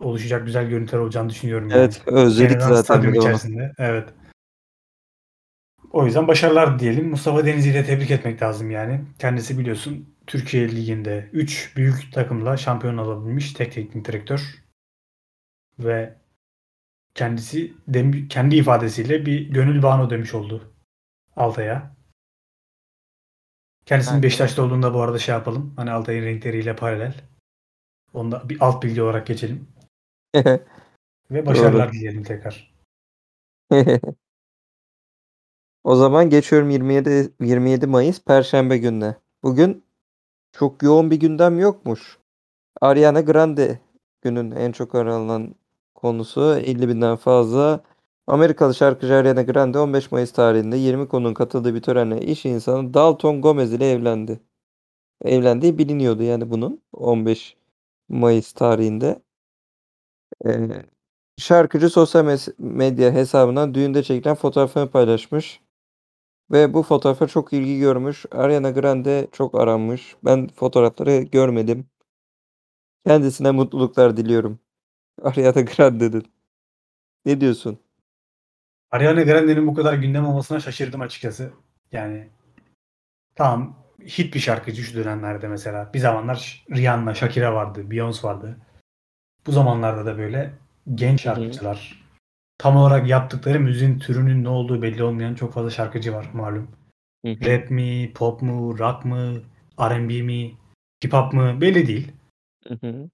[0.00, 1.68] oluşacak güzel görüntüler olacağını düşünüyorum.
[1.68, 1.78] yani.
[1.80, 3.16] Evet, özledik Yeniden zaten onu.
[3.16, 3.72] içerisinde.
[3.78, 4.08] Evet.
[5.92, 7.08] O yüzden başarılar diyelim.
[7.10, 9.04] Mustafa Denizli'yi de tebrik etmek lazım yani.
[9.18, 14.64] Kendisi biliyorsun Türkiye Ligi'nde 3 büyük takımla şampiyon olabilmiş tek teknik direktör.
[15.78, 16.14] Ve
[17.14, 20.72] kendisi dem- kendi ifadesiyle bir gönül bağını demiş oldu
[21.36, 21.94] Altay'a.
[23.86, 24.22] Kendisinin.
[24.22, 25.72] Beşiktaş'ta olduğunda bu arada şey yapalım.
[25.76, 27.14] Hani Altay'ın renkleriyle paralel.
[28.12, 29.68] Onda bir alt bilgi olarak geçelim.
[31.30, 32.74] Ve başarılar dileyelim tekrar.
[35.84, 39.16] O zaman geçiyorum 27 27 Mayıs Perşembe gününe.
[39.42, 39.84] Bugün
[40.52, 42.18] çok yoğun bir gündem yokmuş.
[42.80, 43.78] Ariana Grande
[44.22, 45.54] günün en çok aranan
[45.94, 47.80] konusu 50 binden fazla.
[48.26, 53.40] Amerikalı şarkıcı Ariana Grande 15 Mayıs tarihinde 20 konunun katıldığı bir törenle iş insanı Dalton
[53.42, 54.40] Gomez ile evlendi.
[55.24, 57.56] Evlendiği biliniyordu yani bunun 15
[58.08, 59.22] Mayıs tarihinde.
[60.46, 60.68] Ee,
[61.38, 65.60] şarkıcı sosyal mes- medya hesabından düğünde çekilen fotoğrafını paylaşmış.
[66.50, 68.26] Ve bu fotoğrafa çok ilgi görmüş.
[68.30, 70.16] Ariana Grande çok aranmış.
[70.24, 71.86] Ben fotoğrafları görmedim.
[73.06, 74.58] Kendisine mutluluklar diliyorum.
[75.22, 76.24] Ariana Grande'nin.
[77.24, 77.78] Ne diyorsun?
[78.90, 81.52] Ariana Grande'nin bu kadar gündem olmasına şaşırdım açıkçası.
[81.92, 82.28] Yani
[83.34, 85.90] tamam hit bir şarkıcı şu dönemlerde mesela.
[85.94, 88.58] Bir zamanlar Rihanna, Shakira vardı, Beyoncé vardı.
[89.46, 90.54] Bu zamanlarda da böyle
[90.94, 91.34] genç Hı hı.
[91.34, 92.04] şarkıcılar
[92.58, 96.68] tam olarak yaptıkları müziğin türünün ne olduğu belli olmayan çok fazla şarkıcı var malum.
[97.26, 99.42] Rap mi, pop mu, rock mı,
[99.80, 100.56] R&B mi,
[101.04, 102.12] hip hop mu belli değil.
[102.68, 103.10] Hı hı.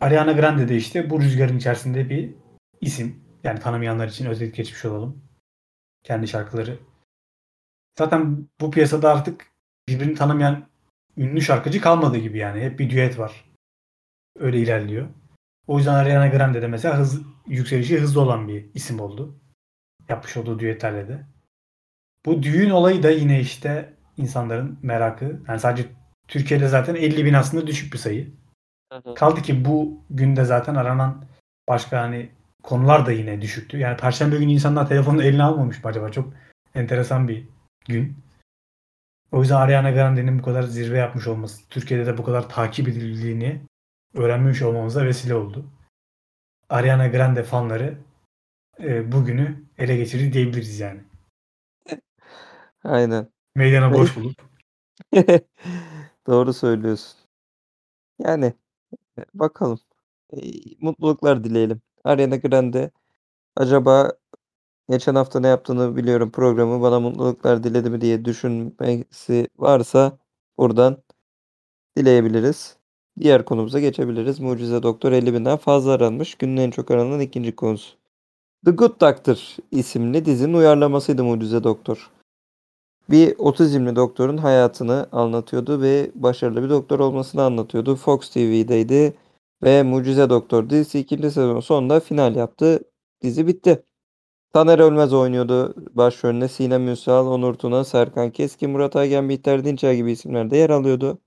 [0.00, 2.34] Ariana Grande de işte bu rüzgarın içerisinde bir
[2.80, 3.22] isim.
[3.44, 5.22] Yani tanımayanlar için özet geçmiş olalım.
[6.02, 6.78] Kendi şarkıları.
[7.98, 9.46] Zaten bu piyasada artık
[9.88, 10.66] birbirini tanımayan
[11.16, 12.60] ünlü şarkıcı kalmadı gibi yani.
[12.60, 13.44] Hep bir düet var.
[14.38, 15.08] Öyle ilerliyor.
[15.66, 19.40] O yüzden Ariana Grande de mesela hız, yükselişi hızlı olan bir isim oldu.
[20.08, 21.26] Yapmış olduğu düetlerle de.
[22.26, 25.42] Bu düğün olayı da yine işte insanların merakı.
[25.48, 25.88] Yani sadece
[26.28, 28.32] Türkiye'de zaten 50 bin aslında düşük bir sayı.
[29.16, 31.24] Kaldı ki bu günde zaten aranan
[31.68, 32.30] başka hani
[32.62, 33.78] konular da yine düşüktü.
[33.78, 36.12] Yani Perşembe günü insanlar telefonunu eline almamış mı acaba?
[36.12, 36.32] Çok
[36.74, 37.48] enteresan bir
[37.88, 38.16] gün.
[39.32, 43.60] O yüzden Ariana Grande'nin bu kadar zirve yapmış olması, Türkiye'de de bu kadar takip edildiğini
[44.14, 45.64] öğrenmiş olmamıza vesile oldu.
[46.68, 47.98] Ariana Grande fanları
[48.80, 51.00] e, bugünü ele geçirdi diyebiliriz yani.
[52.84, 53.28] Aynen.
[53.54, 54.42] Meydana boş bulup.
[56.26, 57.18] Doğru söylüyorsun.
[58.18, 58.54] Yani
[59.18, 59.80] e, bakalım.
[60.32, 60.36] E,
[60.80, 61.82] mutluluklar dileyelim.
[62.04, 62.90] Ariana Grande
[63.56, 64.12] acaba
[64.90, 70.18] geçen hafta ne yaptığını biliyorum programı bana mutluluklar diledi mi diye düşünmesi varsa
[70.58, 71.02] buradan
[71.96, 72.81] dileyebiliriz.
[73.20, 74.40] Diğer konumuza geçebiliriz.
[74.40, 76.34] Mucize Doktor 50 binden fazla aranmış.
[76.34, 77.96] Günün en çok aranan ikinci konusu.
[78.64, 82.10] The Good Doctor isimli dizinin uyarlamasıydı Mucize Doktor.
[83.10, 87.96] Bir otizmli doktorun hayatını anlatıyordu ve başarılı bir doktor olmasını anlatıyordu.
[87.96, 89.14] Fox TV'deydi
[89.62, 92.80] ve Mucize Doktor dizisi ikinci sezon sonunda final yaptı.
[93.22, 93.84] Dizi bitti.
[94.52, 96.48] Taner Ölmez oynuyordu başrolünde.
[96.48, 101.18] Sinem Ünsal, Onur Tuna, Serkan Keskin, Murat Aygen, Bihter Dinçer gibi isimler de yer alıyordu.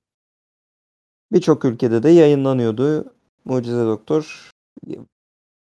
[1.32, 3.14] Birçok ülkede de yayınlanıyordu.
[3.46, 4.52] Mucize Doktor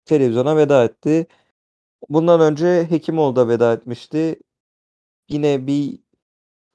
[0.05, 1.27] televizyona veda etti.
[2.09, 4.39] Bundan önce Hekimoğlu da veda etmişti.
[5.29, 5.99] Yine bir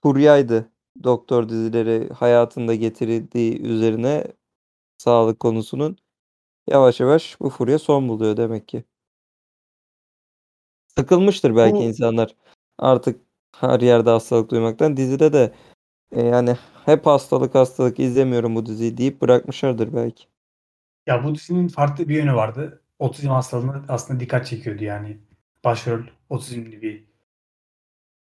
[0.02, 0.72] furyaydı
[1.04, 4.24] doktor dizileri hayatında getirdiği üzerine
[4.98, 5.96] sağlık konusunun.
[6.68, 8.84] Yavaş yavaş bu furya son buluyor demek ki.
[10.98, 12.34] Sıkılmıştır belki insanlar
[12.78, 13.20] artık
[13.56, 14.96] her yerde hastalık duymaktan.
[14.96, 15.52] Dizide de
[16.12, 16.56] e, yani
[16.88, 20.24] hep hastalık hastalık izlemiyorum bu diziyi deyip bırakmışlardır belki.
[21.06, 22.82] Ya bu dizinin farklı bir yönü vardı.
[22.98, 25.18] Otizm hastalığına aslında dikkat çekiyordu yani.
[25.64, 27.04] Başrol otizmli bir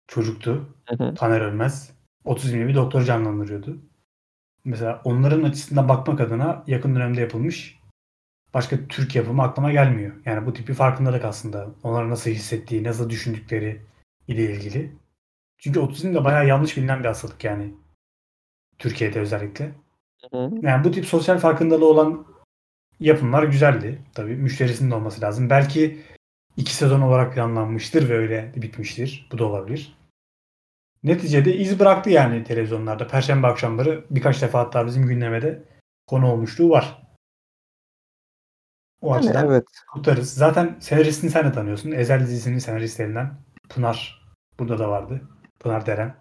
[0.07, 0.75] çocuktu.
[0.89, 1.15] Hı hı.
[1.15, 1.91] Taner Ölmez.
[2.25, 3.77] Otizmli bir doktor canlandırıyordu.
[4.65, 7.79] Mesela onların açısından bakmak adına yakın dönemde yapılmış
[8.53, 10.15] başka Türk yapımı aklıma gelmiyor.
[10.25, 11.67] Yani bu tip bir farkındalık aslında.
[11.83, 13.81] Onların nasıl hissettiği, nasıl düşündükleri
[14.27, 14.91] ile ilgili.
[15.57, 17.73] Çünkü otizm de bayağı yanlış bilinen bir hastalık yani.
[18.79, 19.71] Türkiye'de özellikle.
[20.31, 20.51] Hı hı.
[20.61, 22.25] Yani bu tip sosyal farkındalığı olan
[22.99, 24.01] yapımlar güzeldi.
[24.13, 25.49] Tabii müşterisinin de olması lazım.
[25.49, 26.01] Belki
[26.57, 29.29] iki sezon olarak planlanmıştır ve öyle bitmiştir.
[29.31, 29.97] Bu da olabilir.
[31.03, 33.07] Neticede iz bıraktı yani televizyonlarda.
[33.07, 35.63] Perşembe akşamları birkaç defa hatta bizim gündemede
[36.07, 37.03] konu olmuşluğu var.
[39.01, 39.65] O Yani açıdan evet.
[39.91, 40.33] kutlarız.
[40.33, 41.91] Zaten senaristini sen de tanıyorsun.
[41.91, 43.37] Ezel dizisinin senaristlerinden
[43.69, 44.21] Pınar
[44.59, 45.21] burada da vardı.
[45.59, 46.15] Pınar Deren.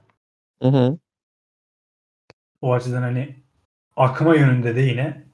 [0.62, 0.98] Hı hı.
[2.60, 3.36] O açıdan hani
[3.96, 5.26] akma yönünde de yine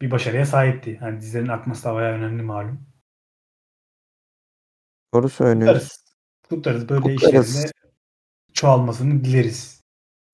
[0.00, 0.98] bir başarıya sahipti.
[0.98, 2.86] Hani dizilerin akması da bayağı önemli malum.
[5.14, 6.02] Doğru söylüyorsun.
[6.48, 6.88] Kutlarız.
[6.88, 7.48] Böyle Kutlarız.
[7.48, 7.72] işlerinde
[8.52, 9.82] çoğalmasını dileriz.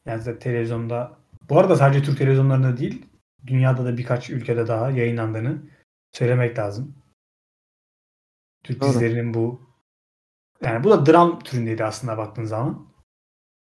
[0.06, 3.06] Yani televizyonda bu arada sadece Türk televizyonlarında değil
[3.46, 5.62] dünyada da birkaç ülkede daha yayınlandığını
[6.12, 6.94] söylemek lazım.
[8.64, 8.88] Türk Doğru.
[8.88, 9.68] dizilerinin bu
[10.62, 12.88] yani bu da dram türündeydi aslında baktığın zaman.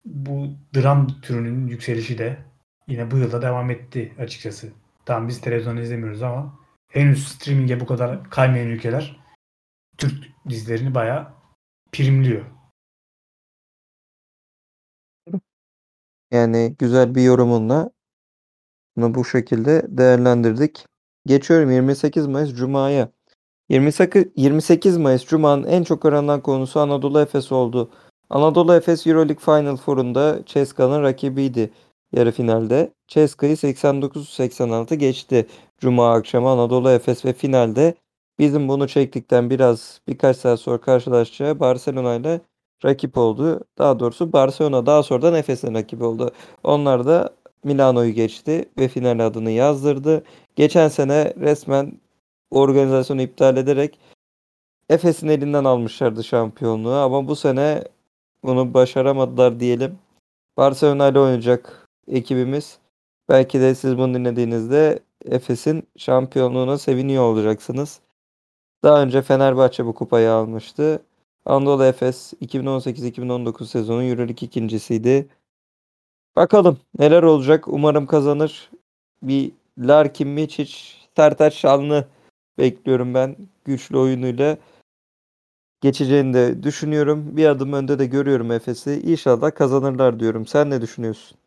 [0.05, 2.52] Bu dram türünün yükselişi de
[2.89, 4.73] yine bu yılda devam etti açıkçası.
[5.07, 9.17] Tamam biz televizyon izlemiyoruz ama henüz streaming'e bu kadar kaymayan ülkeler
[9.99, 11.33] Türk dizilerini bayağı
[11.93, 12.45] primliyor.
[16.31, 17.91] Yani güzel bir yorumunla
[18.97, 20.87] bunu bu şekilde değerlendirdik.
[21.27, 23.09] Geçiyorum 28 Mayıs Cuma'ya.
[23.69, 27.91] 28, 28 Mayıs Cuma'nın en çok aranan konusu Anadolu Efes oldu.
[28.31, 31.71] Anadolu Efes Euroleague Final Four'unda Ceska'nın rakibiydi
[32.13, 32.93] yarı finalde.
[33.09, 35.47] Ceska'yı 89-86 geçti
[35.79, 37.95] Cuma akşamı Anadolu Efes ve finalde
[38.39, 42.41] bizim bunu çektikten biraz birkaç saat sonra karşılaşacağı Barcelona ile
[42.85, 43.61] rakip oldu.
[43.79, 46.31] Daha doğrusu Barcelona daha sonradan Efes'in rakibi oldu.
[46.65, 47.31] Onlar da
[47.65, 50.25] Milano'yu geçti ve final adını yazdırdı.
[50.57, 51.93] Geçen sene resmen
[52.51, 53.99] organizasyonu iptal ederek
[54.89, 57.85] Efes'in elinden almışlardı şampiyonluğu ama bu sene
[58.45, 59.99] bunu başaramadılar diyelim.
[60.57, 62.79] Barcelona ile oynayacak ekibimiz.
[63.29, 68.01] Belki de siz bunu dinlediğinizde Efes'in şampiyonluğuna seviniyor olacaksınız.
[68.85, 71.03] Daha önce Fenerbahçe bu kupayı almıştı.
[71.45, 75.29] Anadolu Efes 2018-2019 sezonu Euroleague ikincisiydi.
[76.37, 77.69] Bakalım neler olacak.
[77.69, 78.71] Umarım kazanır.
[79.23, 80.75] Bir Larkin Miçic,
[81.17, 82.09] Sertaç Şanlı
[82.59, 84.59] bekliyorum ben güçlü oyunuyla.
[85.81, 87.37] Geçeceğini de düşünüyorum.
[87.37, 89.01] Bir adım önde de görüyorum Efes'i.
[89.05, 90.47] İnşallah kazanırlar diyorum.
[90.47, 91.39] Sen ne düşünüyorsun?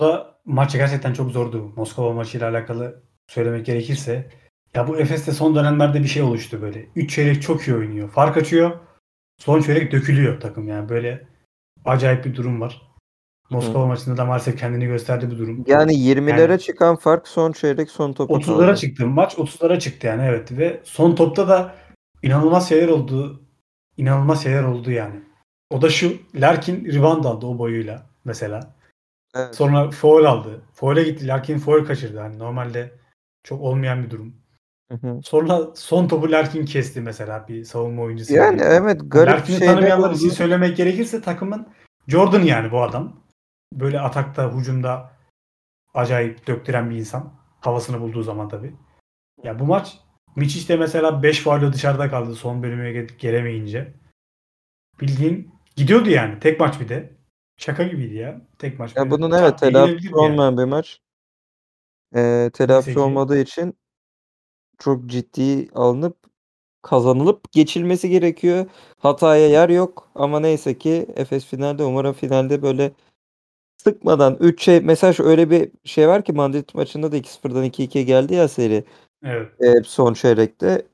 [0.00, 1.72] Bu da maç gerçekten çok zordu.
[1.76, 4.30] Moskova maçıyla alakalı söylemek gerekirse.
[4.74, 6.86] Ya bu Efes'te son dönemlerde bir şey oluştu böyle.
[6.96, 8.08] 3 çeyrek çok iyi oynuyor.
[8.10, 8.70] Fark açıyor.
[9.38, 10.88] Son çeyrek dökülüyor takım yani.
[10.88, 11.26] Böyle
[11.84, 12.82] acayip bir durum var.
[13.50, 15.64] Moskova maçında da maalesef kendini gösterdi bu durum.
[15.66, 18.76] Yani 20'lere Yani- çıkan fark son çeyrek son topu 30'lara kaldı.
[18.76, 19.06] çıktı.
[19.06, 20.52] Maç 30'lara çıktı yani evet.
[20.58, 21.74] Ve son topta da
[22.22, 23.42] inanılmaz şeyler oldu.
[23.96, 25.20] İnanılmaz şeyler oldu yani.
[25.70, 26.12] O da şu.
[26.34, 28.74] Larkin rebound aldı o boyuyla mesela.
[29.34, 29.54] Evet.
[29.56, 30.62] Sonra foul aldı.
[30.74, 31.26] Foul'e gitti.
[31.26, 32.20] Larkin foul kaçırdı.
[32.20, 32.92] Hani normalde
[33.42, 34.42] çok olmayan bir durum.
[34.90, 35.20] Hı hı.
[35.22, 38.34] Sonra son topu Larkin kesti mesela bir savunma oyuncusu.
[38.34, 38.64] Yani gibi.
[38.64, 40.16] evet garip Larkin'i şeyler tanımayanlar oldu.
[40.16, 41.68] için söylemek gerekirse takımın
[42.08, 43.22] Jordan yani bu adam.
[43.72, 45.12] Böyle atakta, hücumda
[45.94, 47.32] acayip döktüren bir insan.
[47.60, 48.74] Havasını bulduğu zaman tabii.
[49.42, 49.98] Ya bu maç
[50.36, 53.94] Miçic de mesela 5 faulle dışarıda kaldı son bölüme ge- gelemeyince.
[55.00, 56.40] Bildiğin gidiyordu yani.
[56.40, 57.16] Tek maç bir de.
[57.62, 58.40] Şaka gibiydi ya.
[58.58, 58.96] Tek maç.
[58.96, 60.32] Ya bunun evet telafisi gidebilirdi yani.
[60.32, 61.00] olmayan bir maç.
[62.16, 63.74] Ee, telafisi olmadığı için
[64.78, 66.16] çok ciddi alınıp
[66.82, 68.66] kazanılıp geçilmesi gerekiyor.
[68.98, 72.92] Hataya yer yok ama neyse ki Efes finalde umarım finalde böyle
[73.76, 78.04] sıkmadan 3 şey mesela şu öyle bir şey var ki Madrid maçında da 2-0'dan 2-2
[78.06, 78.84] geldi ya seri
[79.24, 79.60] Evet.
[79.60, 80.86] e, son çeyrekte.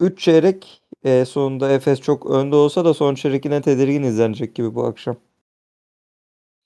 [0.00, 4.74] 3 çeyrek e, sonunda Efes çok önde olsa da son çeyrek yine tedirgin izlenecek gibi
[4.74, 5.16] bu akşam.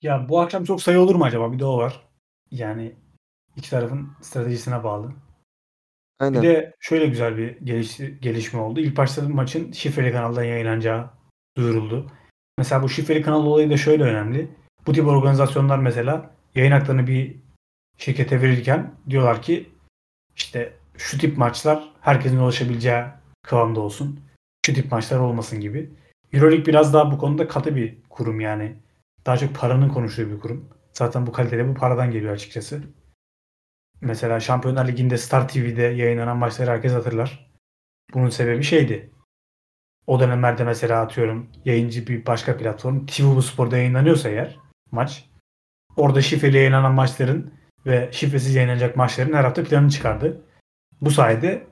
[0.01, 1.51] Ya bu akşam çok sayı olur mu acaba?
[1.51, 2.07] Bir de o var.
[2.51, 2.95] Yani
[3.55, 5.09] iki tarafın stratejisine bağlı.
[5.09, 5.15] Bir
[6.25, 6.43] Aynen.
[6.43, 8.79] de şöyle güzel bir geliş, gelişme oldu.
[8.79, 11.09] İlk başta maçın şifreli kanaldan yayınlanacağı
[11.57, 12.11] duyuruldu.
[12.57, 14.55] Mesela bu şifreli kanal olayı da şöyle önemli.
[14.87, 17.35] Bu tip organizasyonlar mesela yayın haklarını bir
[17.97, 19.69] şirkete verirken diyorlar ki
[20.35, 23.03] işte şu tip maçlar herkesin ulaşabileceği
[23.43, 24.19] kıvamda olsun.
[24.65, 25.89] Şu tip maçlar olmasın gibi.
[26.33, 28.75] Euroleague biraz daha bu konuda katı bir kurum yani.
[29.25, 30.69] Daha çok paranın konuştuğu bir kurum.
[30.93, 32.81] Zaten bu kalitede bu paradan geliyor açıkçası.
[34.01, 37.51] Mesela Şampiyonlar Ligi'nde Star TV'de yayınlanan maçları herkes hatırlar.
[38.13, 39.11] Bunun sebebi şeydi.
[40.07, 44.59] O dönemlerde mesela atıyorum yayıncı bir başka platform TV Spor'da yayınlanıyorsa eğer
[44.91, 45.29] maç
[45.97, 47.53] orada şifreli yayınlanan maçların
[47.85, 50.45] ve şifresiz yayınlanacak maçların her hafta planını çıkardı.
[51.01, 51.67] Bu sayede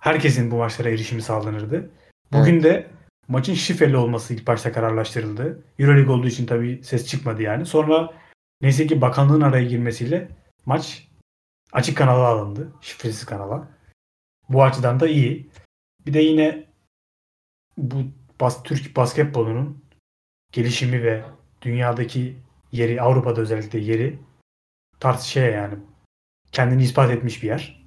[0.00, 1.90] herkesin bu maçlara erişimi sağlanırdı.
[2.32, 2.90] Bugün de
[3.28, 5.64] maçın şifreli olması ilk başta kararlaştırıldı.
[5.78, 7.66] Euroleague olduğu için tabii ses çıkmadı yani.
[7.66, 8.14] Sonra
[8.60, 10.28] neyse ki bakanlığın araya girmesiyle
[10.66, 11.08] maç
[11.72, 12.72] açık kanala alındı.
[12.80, 13.68] Şifresiz kanala.
[14.48, 15.50] Bu açıdan da iyi.
[16.06, 16.66] Bir de yine
[17.76, 17.96] bu
[18.40, 19.84] bas, Türk basketbolunun
[20.52, 21.24] gelişimi ve
[21.62, 22.38] dünyadaki
[22.72, 24.18] yeri Avrupa'da özellikle yeri
[25.00, 25.74] tartışmaya yani
[26.52, 27.84] kendini ispat etmiş bir yer.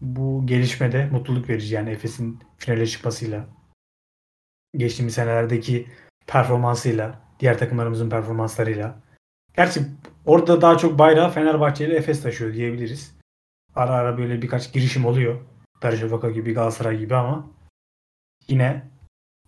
[0.00, 3.46] Bu gelişmede mutluluk verici yani Efes'in finale çıkmasıyla
[4.76, 5.86] geçtiğimiz senelerdeki
[6.26, 9.00] performansıyla diğer takımlarımızın performanslarıyla
[9.58, 9.82] Gerçi
[10.26, 13.18] orada daha çok bayrağı Fenerbahçe ile Efes taşıyor diyebiliriz.
[13.74, 15.40] Ara ara böyle birkaç girişim oluyor.
[15.82, 17.50] Darüşşafaka gibi, Galatasaray gibi ama
[18.48, 18.90] yine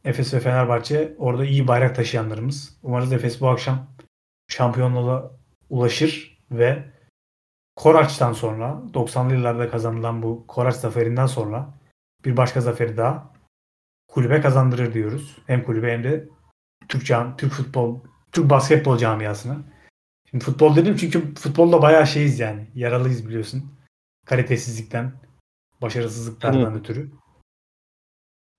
[0.04, 2.78] Efes ve Fenerbahçe orada iyi bayrak taşıyanlarımız.
[2.82, 3.86] Umarız Efes bu akşam
[4.48, 5.30] şampiyonluğa
[5.70, 6.84] ulaşır ve
[7.76, 11.74] Koraç'tan sonra 90'lı yıllarda kazanılan bu Koraç zaferinden sonra
[12.24, 13.32] bir başka zaferi daha
[14.10, 15.38] kulübe kazandırır diyoruz.
[15.46, 16.28] Hem kulübe hem de
[16.88, 18.00] Türk, cam, Türk futbol,
[18.32, 19.58] Türk basketbol camiasına.
[20.30, 22.70] Şimdi futbol dedim çünkü futbolda bayağı şeyiz yani.
[22.74, 23.72] Yaralıyız biliyorsun.
[24.26, 25.12] Kalitesizlikten,
[25.82, 27.10] başarısızlıklardan ötürü.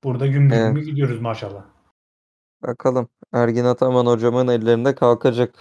[0.04, 0.66] Burada gümbür Evet.
[0.68, 1.66] gümbür gidiyoruz maşallah.
[2.64, 3.10] Bakalım.
[3.34, 5.56] Ergin Ataman hocamın ellerinde kalkacak.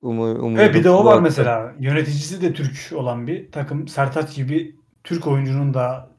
[0.00, 1.74] Umu, umudum Evet bir de o var mesela.
[1.78, 3.88] Yöneticisi de Türk olan bir takım.
[3.88, 6.10] Sertaç gibi Türk oyuncunun da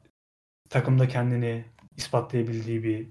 [0.70, 1.64] takımda kendini
[1.98, 3.08] ispatlayabildiği bir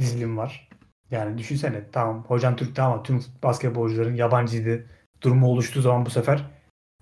[0.00, 0.68] dizilim var.
[1.10, 4.86] Yani düşünsene tamam hocan Türk'tü ama tüm basketbolcuların yabancıydı.
[5.22, 6.50] Durumu oluştuğu zaman bu sefer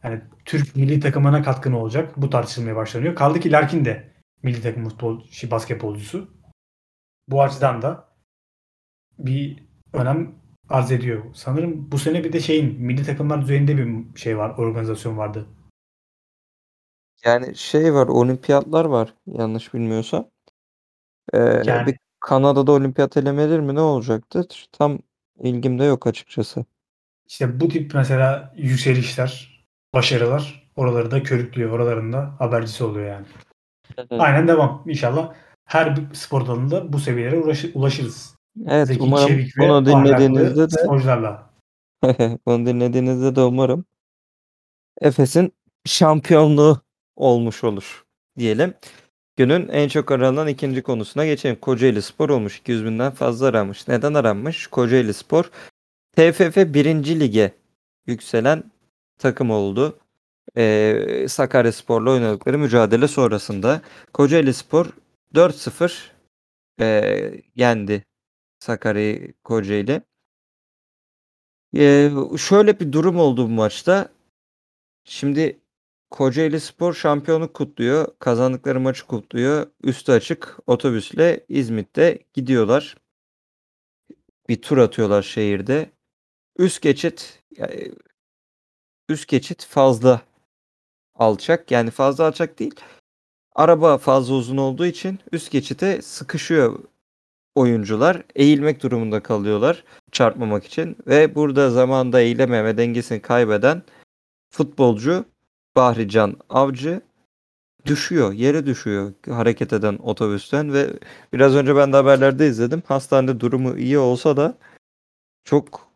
[0.02, 2.12] yani Türk milli takımına katkı ne olacak?
[2.16, 3.14] Bu tartışılmaya başlanıyor.
[3.14, 4.12] Kaldı ki Larkin de
[4.42, 6.30] milli takım futbol, şey, basketbolcusu.
[7.28, 8.08] Bu açıdan da
[9.18, 10.34] bir önem
[10.68, 11.24] arz ediyor.
[11.34, 15.46] Sanırım bu sene bir de şeyin milli takımlar düzeyinde bir şey var, organizasyon vardı.
[17.24, 20.33] Yani şey var, olimpiyatlar var yanlış bilmiyorsam.
[21.32, 24.46] Ee, Yani- bir Kanada'da olimpiyat elemeleri mi ne olacaktı?
[24.72, 24.98] Tam
[25.40, 26.64] ilgimde yok açıkçası.
[27.26, 29.64] İşte bu tip mesela yükselişler,
[29.94, 31.70] başarılar oraları da körüklüyor.
[31.70, 33.26] Oralarında habercisi oluyor yani.
[34.10, 34.82] Aynen devam.
[34.86, 35.32] İnşallah
[35.64, 38.34] her bir spor dalında bu seviyelere ulaşır, ulaşırız.
[38.66, 41.50] Evet, Zeki umarım Çevik ve bunu ahlaklı dinlediğinizde de sporcularla.
[42.46, 43.84] bunu dinlediğinizde de umarım
[45.00, 45.52] Efes'in
[45.84, 46.80] şampiyonluğu
[47.16, 48.04] olmuş olur
[48.38, 48.74] diyelim.
[49.36, 51.56] Günün en çok aranan ikinci konusuna geçelim.
[51.56, 52.58] Kocaeli Spor olmuş.
[52.58, 53.88] 200 binden fazla aranmış.
[53.88, 54.66] Neden aranmış?
[54.66, 55.50] Kocaeli Spor
[56.12, 57.20] TFF 1.
[57.20, 57.52] Lige
[58.06, 58.64] yükselen
[59.18, 59.98] takım oldu.
[60.56, 63.82] Ee, Sakarya Spor'la oynadıkları mücadele sonrasında
[64.12, 64.86] Kocaeli Spor
[65.34, 66.10] 4-0
[66.80, 68.04] ee, yendi
[68.58, 70.02] Sakarya'yı Kocaeli.
[71.76, 74.08] Ee, şöyle bir durum oldu bu maçta.
[75.04, 75.63] Şimdi
[76.14, 78.08] Kocaeli Spor şampiyonluk kutluyor.
[78.18, 79.66] Kazandıkları maçı kutluyor.
[79.82, 82.96] Üstü açık otobüsle İzmit'te gidiyorlar.
[84.48, 85.90] Bir tur atıyorlar şehirde.
[86.58, 87.92] Üst geçit yani
[89.08, 90.20] üst geçit fazla
[91.14, 91.70] alçak.
[91.70, 92.74] Yani fazla alçak değil.
[93.54, 96.78] Araba fazla uzun olduğu için üst geçite sıkışıyor
[97.54, 98.22] oyuncular.
[98.34, 103.82] Eğilmek durumunda kalıyorlar çarpmamak için ve burada zamanda eğilememe dengesini kaybeden
[104.50, 105.33] futbolcu
[105.76, 107.02] Bahrican Avcı
[107.86, 110.98] düşüyor, yere düşüyor hareket eden otobüsten ve
[111.32, 112.82] biraz önce ben de haberlerde izledim.
[112.86, 114.58] Hastanede durumu iyi olsa da
[115.44, 115.88] çok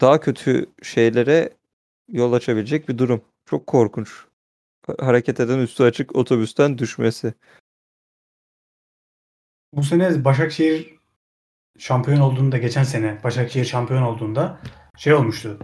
[0.00, 1.50] daha kötü şeylere
[2.08, 3.22] yol açabilecek bir durum.
[3.46, 4.24] Çok korkunç.
[5.00, 7.34] Hareket eden üstü açık otobüsten düşmesi.
[9.72, 10.94] Bu sene Başakşehir
[11.78, 14.60] şampiyon olduğunda geçen sene Başakşehir şampiyon olduğunda
[14.96, 15.58] şey olmuştu.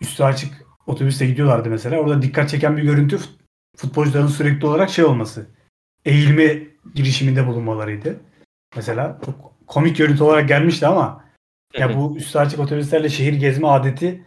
[0.00, 2.00] Üstü açık otobüste gidiyorlardı mesela.
[2.00, 3.38] Orada dikkat çeken bir görüntü fut-
[3.76, 5.46] futbolcuların sürekli olarak şey olması.
[6.04, 6.58] Eğilme
[6.94, 8.20] girişiminde bulunmalarıydı.
[8.76, 9.34] Mesela çok
[9.66, 11.24] komik görüntü olarak gelmişti ama
[11.78, 14.24] ya bu üstü açık otobüslerle şehir gezme adeti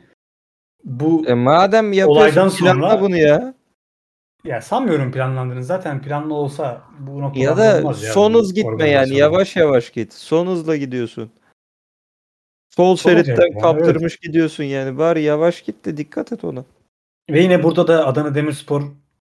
[0.83, 3.53] bu E madem Olaydan planla sonra- bunu ya.
[4.43, 5.63] Ya sanmıyorum planlandığını.
[5.63, 9.15] Zaten planlı olsa bu noktada Ya da olmaz ya son bu hız gitme yani.
[9.15, 10.13] Yavaş yavaş git.
[10.13, 11.31] Son hızla gidiyorsun.
[12.77, 14.97] Sol şeritten yani, kaptırmış gidiyorsun yani.
[14.97, 16.65] Bari yavaş git de dikkat et ona.
[17.29, 18.83] Ve yine burada da Adana Demirspor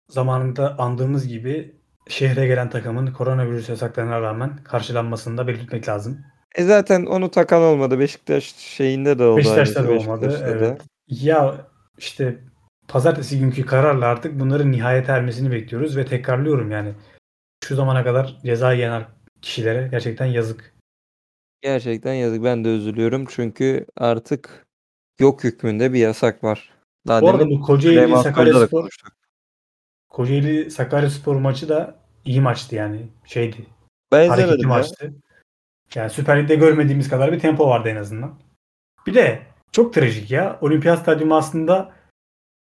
[0.09, 1.75] zamanında andığımız gibi
[2.09, 6.19] şehre gelen takımın koronavirüs yasaklarına rağmen karşılanmasını da belirtmek lazım.
[6.55, 7.99] E zaten onu takan olmadı.
[7.99, 9.37] Beşiktaş şeyinde de oldu.
[9.37, 10.27] Beşiktaş'ta da olmadı.
[10.27, 10.67] Beşiktaş'ta da.
[10.67, 10.81] Evet.
[11.09, 11.67] Ya
[11.99, 12.39] işte
[12.89, 16.93] pazartesi günkü kararla artık bunların nihayete ermesini bekliyoruz ve tekrarlıyorum yani.
[17.65, 19.05] Şu zamana kadar ceza yiyen
[19.43, 20.75] kişilere gerçekten yazık.
[21.63, 22.45] Gerçekten yazık.
[22.45, 23.25] Ben de üzülüyorum.
[23.29, 24.67] Çünkü artık
[25.19, 26.71] yok hükmünde bir yasak var.
[27.07, 29.13] Daha Bu arada demin bu Kocaeli Süleyman Soylu'da da Sakaryaspor konuştuk.
[30.09, 33.09] Kocaeli Sakaryaspor maçı da iyi maçtı yani.
[33.25, 33.67] Şeydi.
[34.11, 34.77] Hareketli Benzemedim ya.
[34.77, 35.15] maçtı.
[35.95, 38.39] Yani Süper Lig'de görmediğimiz kadar bir tempo vardı en azından.
[39.07, 39.43] Bir de
[39.73, 40.59] çok trajik ya.
[40.61, 41.93] Olimpiyat Stadyumu aslında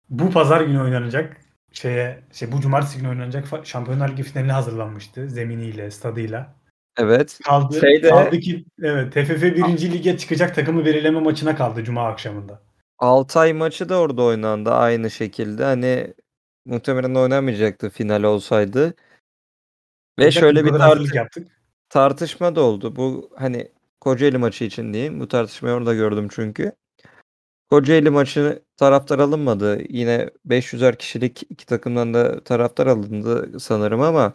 [0.09, 1.41] bu pazar günü oynanacak
[1.73, 6.55] şeye şey bu cumartesi günü oynanacak fa- Şampiyonlar Ligi finaline hazırlanmıştı zeminiyle, stadıyla.
[6.97, 7.39] Evet.
[7.45, 9.93] Kaldı, Şeyde- kaldı ki evet TFF 1.
[9.93, 12.63] Lige çıkacak takımı belirleme maçına kaldı cuma akşamında.
[12.99, 15.65] Altay maçı da orada oynandı aynı şekilde.
[15.65, 16.15] Hani
[16.65, 18.95] muhtemelen oynamayacaktı final olsaydı.
[20.19, 21.49] Ve Ancak şöyle bir hazırlık yaptık.
[21.89, 22.97] tartışma da oldu.
[22.97, 23.69] Bu hani
[24.01, 25.21] Kocaeli maçı için diyeyim.
[25.21, 26.73] Bu tartışmayı orada gördüm çünkü.
[27.71, 29.79] Kocaeli maçı taraftar alınmadı.
[29.89, 34.33] Yine 500'er kişilik iki takımdan da taraftar alındı sanırım ama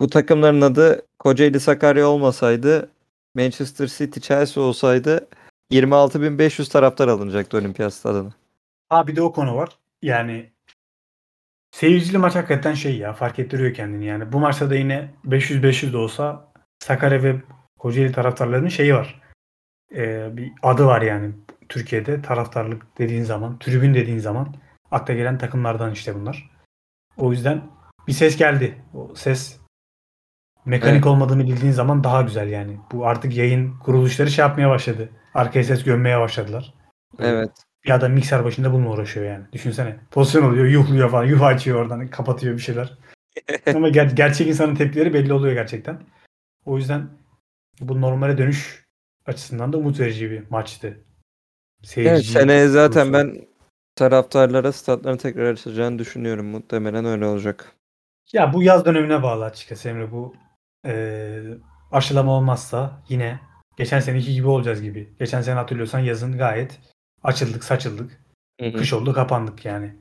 [0.00, 2.90] bu takımların adı Kocaeli Sakarya olmasaydı
[3.34, 5.28] Manchester City Chelsea olsaydı
[5.72, 8.30] 26.500 taraftar alınacaktı Olimpiyat Stadı'na.
[8.88, 9.78] Ha bir de o konu var.
[10.02, 10.50] Yani
[11.70, 14.32] seyircili maç hakikaten şey ya fark ettiriyor kendini yani.
[14.32, 17.36] Bu maçta da yine 500-500 de olsa Sakarya ve
[17.78, 19.20] Kocaeli taraftarlarının şeyi var.
[19.94, 21.32] Ee, bir adı var yani
[21.68, 24.54] Türkiye'de taraftarlık dediğin zaman, tribün dediğin zaman
[24.90, 26.50] akla gelen takımlardan işte bunlar.
[27.16, 27.62] O yüzden
[28.08, 28.82] bir ses geldi.
[28.94, 29.63] O ses
[30.64, 31.06] mekanik Evet.
[31.06, 32.78] olmadığını bildiğin zaman daha güzel yani.
[32.92, 35.08] Bu artık yayın kuruluşları şey yapmaya başladı.
[35.34, 36.74] Arkaya ses gömmeye başladılar.
[37.18, 37.50] Evet.
[37.84, 39.44] Bir adam mikser başında bununla uğraşıyor yani.
[39.52, 39.96] Düşünsene.
[40.10, 41.24] Pozisyon oluyor, yuhluyor falan.
[41.24, 42.98] Yuh açıyor oradan, kapatıyor bir şeyler.
[43.74, 46.00] Ama ger- gerçek insanın tepkileri belli oluyor gerçekten.
[46.64, 47.08] O yüzden
[47.80, 48.84] bu normale dönüş
[49.26, 51.04] açısından da umut verici bir maçtı.
[51.82, 53.46] Seyirci Evet, seneye zaten ben
[53.96, 56.46] taraftarlara statların tekrar açılacağını düşünüyorum.
[56.46, 57.72] Muhtemelen öyle olacak.
[58.32, 60.10] Ya bu yaz dönemine bağlı açıkçası Emre.
[60.12, 60.34] Bu
[60.84, 61.58] eee,
[61.92, 63.40] aşılama olmazsa yine
[63.76, 65.12] geçen seneki gibi olacağız gibi.
[65.18, 66.80] Geçen sene hatırlıyorsan yazın gayet
[67.22, 68.20] açıldık, saçıldık.
[68.60, 68.72] Hı hı.
[68.76, 69.94] Kış oldu kapandık yani.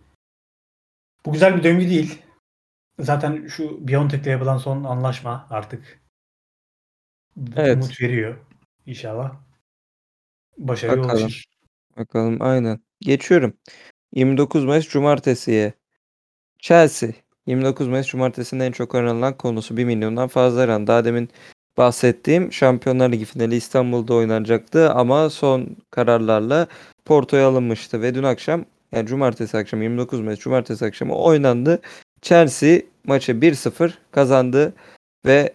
[1.26, 2.22] Bu güzel bir döngü değil.
[3.00, 6.02] Zaten şu Biontech'le yapılan son anlaşma artık
[7.56, 7.76] Evet.
[7.76, 8.38] umut veriyor.
[8.86, 9.36] İnşallah
[10.58, 11.22] başarıya Bakalım.
[11.22, 11.46] ulaşır.
[11.98, 12.80] Bakalım aynen.
[13.02, 13.58] Geçiyorum.
[14.14, 15.74] 29 Mayıs Cumartesi'ye.
[16.60, 17.10] Chelsea.
[17.46, 20.88] 29 Mayıs Cumartesi'nin en çok aranılan konusu 1 milyondan fazla aran.
[20.88, 21.30] Daha demin
[21.78, 26.68] bahsettiğim Şampiyonlar Ligi finali İstanbul'da oynanacaktı ama son kararlarla
[27.06, 31.82] Porto'ya alınmıştı ve dün akşam yani Cumartesi akşamı 29 Mayıs Cumartesi akşamı oynandı.
[32.22, 34.74] Chelsea maçı 1-0 kazandı
[35.26, 35.54] ve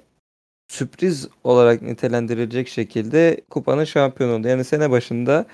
[0.68, 4.49] sürpriz olarak nitelendirilecek şekilde kupanın şampiyonu oldu.
[4.49, 5.47] Yani sene başında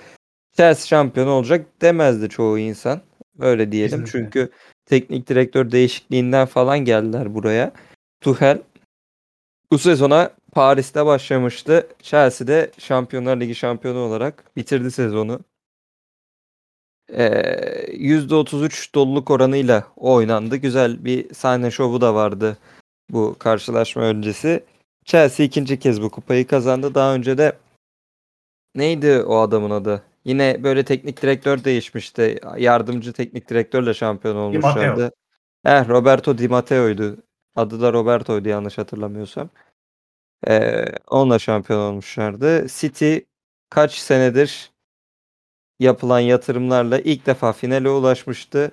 [0.57, 3.01] Chelsea şampiyon olacak demezdi çoğu insan.
[3.39, 4.05] Öyle diyelim.
[4.05, 4.21] Kesinlikle.
[4.21, 4.51] Çünkü
[4.85, 7.71] teknik direktör değişikliğinden falan geldiler buraya.
[8.21, 8.61] Tuchel
[9.71, 11.87] bu sezona Paris'te başlamıştı.
[12.01, 15.39] Chelsea'de Şampiyonlar Ligi şampiyonu olarak bitirdi sezonu.
[17.09, 20.55] Ee, %33 doluluk oranıyla oynandı.
[20.55, 22.57] Güzel bir sahne şovu da vardı
[23.09, 24.63] bu karşılaşma öncesi.
[25.05, 26.95] Chelsea ikinci kez bu kupayı kazandı.
[26.95, 27.57] Daha önce de
[28.75, 30.03] neydi o adamın adı?
[30.25, 32.39] Yine böyle teknik direktör değişmişti.
[32.57, 35.11] Yardımcı teknik direktörle şampiyon olmuşlardı.
[35.65, 37.17] Eh, Roberto Di Matteo'ydu.
[37.55, 39.49] Adı da Roberto'ydu yanlış hatırlamıyorsam.
[40.47, 42.67] Ee, onunla şampiyon olmuşlardı.
[42.67, 43.17] City
[43.69, 44.71] kaç senedir
[45.79, 48.71] yapılan yatırımlarla ilk defa finale ulaşmıştı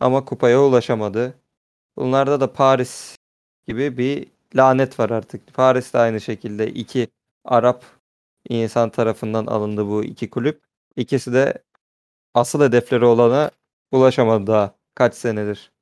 [0.00, 1.34] ama kupaya ulaşamadı.
[1.96, 3.16] Bunlarda da Paris
[3.66, 4.26] gibi bir
[4.56, 5.54] lanet var artık.
[5.54, 7.08] Paris de aynı şekilde iki
[7.44, 7.84] Arap
[8.48, 10.67] insan tarafından alındı bu iki kulüp.
[10.98, 11.54] İkisi de
[12.34, 13.50] asıl hedefleri olana
[13.92, 15.72] ulaşamadı daha kaç senedir.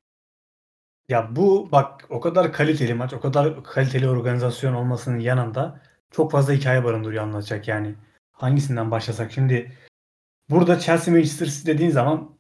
[1.09, 6.53] Ya bu bak o kadar kaliteli maç, o kadar kaliteli organizasyon olmasının yanında çok fazla
[6.53, 7.95] hikaye barındırıyor anlatacak yani.
[8.33, 9.33] Hangisinden başlasak?
[9.33, 9.73] Şimdi
[10.51, 12.37] burada Chelsea Manchester City dediğin zaman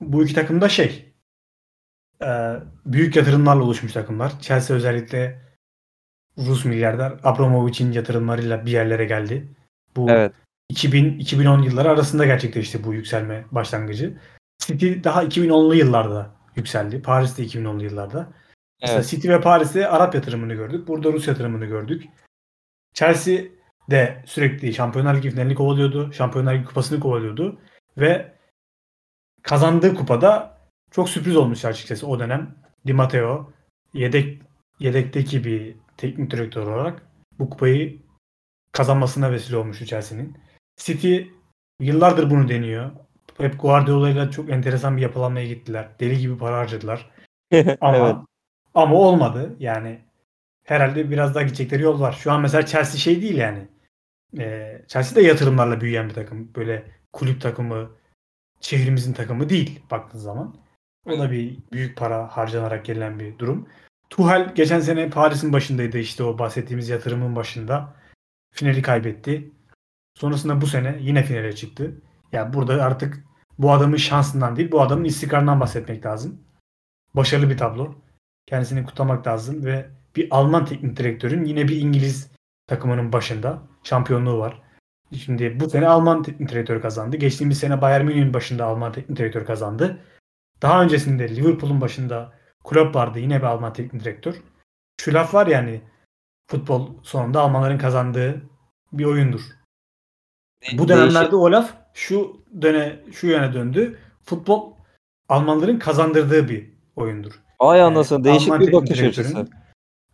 [0.00, 1.14] bu iki takım da şey
[2.86, 4.40] büyük yatırımlarla oluşmuş takımlar.
[4.40, 5.42] Chelsea özellikle
[6.38, 9.48] Rus milyarder Abramovich'in yatırımlarıyla bir yerlere geldi.
[9.96, 10.32] Bu Evet.
[10.72, 14.18] 2000-2010 yılları arasında gerçekleşti bu yükselme başlangıcı.
[14.58, 17.02] City daha 2010'lu yıllarda yükseldi.
[17.02, 18.32] Paris'te 2010'lu yıllarda.
[18.80, 19.08] Mesela Evet.
[19.08, 20.88] City ve Paris'te Arap yatırımını gördük.
[20.88, 22.04] Burada Rus yatırımını gördük.
[22.94, 23.44] Chelsea
[23.90, 26.12] de sürekli Şampiyonlar Ligi finalini kovalıyordu.
[26.12, 27.60] Şampiyonlar Ligi kupasını kovalıyordu.
[27.98, 28.34] Ve
[29.42, 30.58] kazandığı kupada
[30.90, 32.54] çok sürpriz olmuş açıkçası o dönem.
[32.86, 33.52] Di Matteo
[33.94, 34.42] yedek
[34.80, 37.02] yedekteki bir teknik direktör olarak
[37.38, 37.98] bu kupayı
[38.72, 40.36] kazanmasına vesile olmuştu Chelsea'nin.
[40.78, 41.20] City
[41.80, 42.90] yıllardır bunu deniyor.
[43.38, 45.88] Pep Guardiola'yla çok enteresan bir yapılanmaya gittiler.
[46.00, 47.10] Deli gibi para harcadılar.
[47.80, 48.16] Ama evet.
[48.74, 49.56] ama olmadı.
[49.58, 50.00] Yani
[50.64, 52.12] herhalde biraz daha gidecekleri yol var.
[52.12, 53.68] Şu an mesela Chelsea şey değil yani.
[54.38, 56.54] Ee, Chelsea de yatırımlarla büyüyen bir takım.
[56.54, 57.90] Böyle kulüp takımı,
[58.60, 60.56] şehrimizin takımı değil baktığın zaman.
[61.06, 63.68] O da bir büyük para harcanarak gelen bir durum.
[64.10, 67.94] Tuchel geçen sene Paris'in başındaydı işte o bahsettiğimiz yatırımın başında.
[68.54, 69.50] Finali kaybetti.
[70.18, 72.00] Sonrasında bu sene yine finale çıktı.
[72.32, 73.24] Yani burada artık
[73.58, 76.40] bu adamın şansından değil, bu adamın istikrarından bahsetmek lazım.
[77.14, 77.94] Başarılı bir tablo.
[78.46, 82.32] Kendisini kutlamak lazım ve bir Alman teknik direktörün yine bir İngiliz
[82.66, 84.62] takımının başında şampiyonluğu var.
[85.16, 87.16] Şimdi bu sene Alman teknik direktör kazandı.
[87.16, 90.00] Geçtiğimiz sene Bayern Münih'in başında Alman teknik direktör kazandı.
[90.62, 92.32] Daha öncesinde Liverpool'un başında
[92.64, 94.34] Klopp vardı yine bir Alman teknik direktör.
[95.00, 95.80] Şu laf var yani
[96.50, 98.42] futbol sonunda Almanların kazandığı
[98.92, 99.57] bir oyundur.
[100.72, 103.98] Bu dönemlerde o laf şu döne şu yöne döndü.
[104.24, 104.72] Futbol
[105.28, 107.32] Almanların kazandırdığı bir oyundur.
[107.58, 109.46] Ay Yani anasını değişik Alman bir bakış açısı.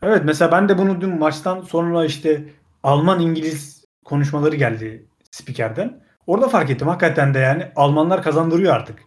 [0.02, 2.44] Evet mesela ben de bunu dün maçtan sonra işte
[2.82, 6.04] Alman İngiliz konuşmaları geldi spikerden.
[6.26, 9.02] Orada fark ettim hakikaten de yani Almanlar kazandırıyor artık.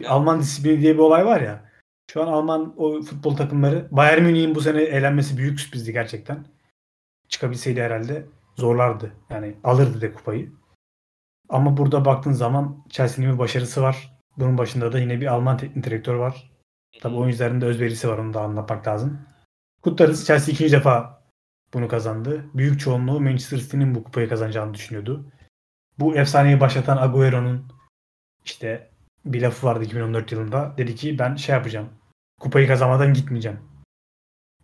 [0.00, 1.64] Bir Alman disiplini diye bir olay var ya.
[2.12, 6.44] Şu an Alman o futbol takımları Bayern Münih'in bu sene eğlenmesi büyük sürprizdi gerçekten.
[7.28, 8.26] Çıkabilseydi herhalde
[8.58, 9.12] zorlardı.
[9.30, 10.52] Yani alırdı de kupayı.
[11.48, 14.18] Ama burada baktığın zaman Chelsea'nin bir başarısı var.
[14.36, 16.50] Bunun başında da yine bir Alman teknik direktör var.
[17.00, 19.20] Tabii oyuncuların da özverisi var onu da anlatmak lazım.
[19.82, 20.26] Kutlarız.
[20.26, 21.22] Chelsea ikinci defa
[21.74, 22.44] bunu kazandı.
[22.54, 25.32] Büyük çoğunluğu Manchester City'nin bu kupayı kazanacağını düşünüyordu.
[25.98, 27.72] Bu efsaneyi başlatan Agüero'nun
[28.44, 28.90] işte
[29.24, 30.74] bir lafı vardı 2014 yılında.
[30.78, 31.88] Dedi ki ben şey yapacağım.
[32.40, 33.60] Kupayı kazanmadan gitmeyeceğim.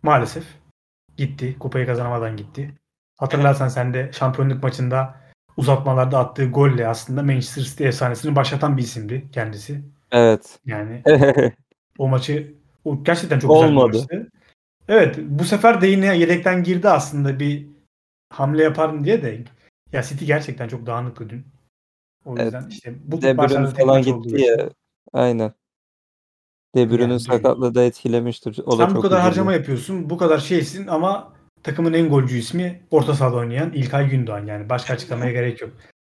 [0.03, 0.45] Maalesef
[1.17, 1.59] gitti.
[1.59, 2.75] Kupayı kazanamadan gitti.
[3.17, 5.15] Hatırlarsan sen de şampiyonluk maçında
[5.57, 9.81] uzatmalarda attığı golle aslında Manchester City efsanesini başlatan bir isimdi kendisi.
[10.11, 10.59] Evet.
[10.65, 11.03] Yani
[11.97, 12.53] o maçı
[12.85, 13.91] o gerçekten çok Olmadı.
[13.91, 14.31] güzel bir maçtı.
[14.87, 17.67] Evet bu sefer de yine yedekten girdi aslında bir
[18.29, 19.43] hamle yaparım diye de
[19.91, 21.45] ya City gerçekten çok dağınıktı dün.
[22.25, 22.43] O Evet.
[22.45, 24.69] yüzden işte bu De Bruyne falan gitti ya.
[25.13, 25.53] Aynen.
[26.75, 28.59] De Bruyne'nin Yani sakatlığı da etkilemiştir.
[28.65, 29.27] O da Sen bu çok kadar üzüldü.
[29.27, 31.34] harcama yapıyorsun, bu kadar şeysin ama
[31.65, 34.69] takımın en golcü ismi orta sahada oynayan İlkay Gündoğan yani.
[34.69, 35.71] Başka açıklamaya gerek yok.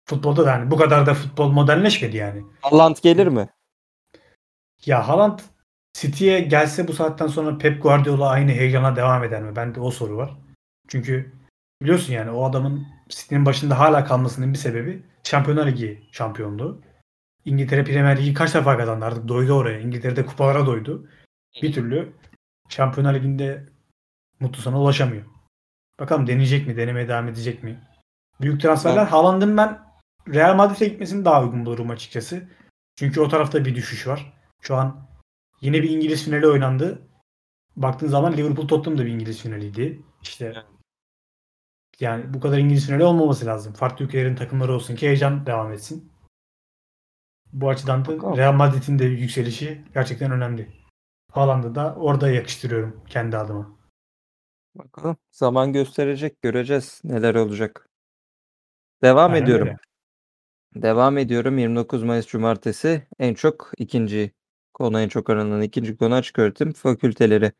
[0.09, 2.43] Futbolda da yani bu kadar da futbol modernleşmedi yani.
[2.61, 3.49] Haaland gelir mi?
[4.85, 5.39] Ya Haaland
[5.93, 9.55] City'ye gelse bu saatten sonra Pep Guardiola aynı heyecana devam eder mi?
[9.55, 10.37] Bende o soru var.
[10.87, 11.33] Çünkü
[11.81, 16.81] biliyorsun yani o adamın City'nin başında hala kalmasının bir sebebi Şampiyonlar Ligi şampiyonluğu.
[17.45, 19.79] İngiltere Premier Ligi kaç defa kazandı artık doydu oraya.
[19.79, 21.07] İngiltere'de kupalara doydu.
[21.61, 22.13] Bir türlü
[22.69, 23.65] Şampiyonlar Ligi'nde
[24.39, 25.32] mutlu sona ulaşamıyor.
[25.99, 26.77] Bakalım deneyecek mi?
[26.77, 27.87] Denemeye devam edecek mi?
[28.41, 29.01] Büyük transferler.
[29.01, 29.11] Evet.
[29.11, 29.79] Haaland'ın ben
[30.27, 32.49] Real Madrid'e gitmesini daha uygun bulurum açıkçası.
[32.95, 34.33] Çünkü o tarafta bir düşüş var.
[34.61, 35.07] Şu an
[35.61, 37.07] yine bir İngiliz finali oynandı.
[37.75, 40.01] Baktığın zaman Liverpool Tottenham da bir İngiliz finaliydi.
[40.21, 40.53] İşte
[41.99, 43.73] yani bu kadar İngiliz finali olmaması lazım.
[43.73, 46.13] Farklı ülkelerin takımları olsun ki heyecan devam etsin.
[47.53, 48.37] Bu açıdan da.
[48.37, 50.73] Real Madrid'in de yükselişi gerçekten önemli.
[51.31, 53.82] Haaland'ı da orada yakıştırıyorum kendi adıma.
[54.75, 55.17] Bakalım.
[55.31, 56.41] Zaman gösterecek.
[56.41, 57.89] Göreceğiz neler olacak.
[59.01, 59.67] Devam Aynen ediyorum.
[59.67, 59.77] öyle.
[60.83, 61.57] Devam ediyorum.
[61.57, 64.31] 29 Mayıs Cumartesi en çok ikinci
[64.73, 67.51] konu en çok aranan ikinci konu açık öğretim fakülteleri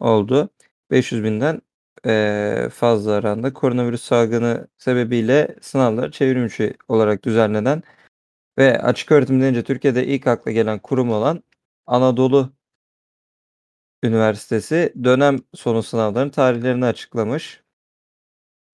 [0.00, 0.50] oldu.
[0.90, 1.62] 500 binden
[2.06, 7.82] eee, fazla aranda koronavirüs salgını sebebiyle sınavlar çevrimiçi olarak düzenlenen
[8.58, 11.42] ve açık öğretim denince Türkiye'de ilk akla gelen kurum olan
[11.86, 12.52] Anadolu
[14.02, 17.62] Üniversitesi dönem sonu sınavların tarihlerini açıklamış.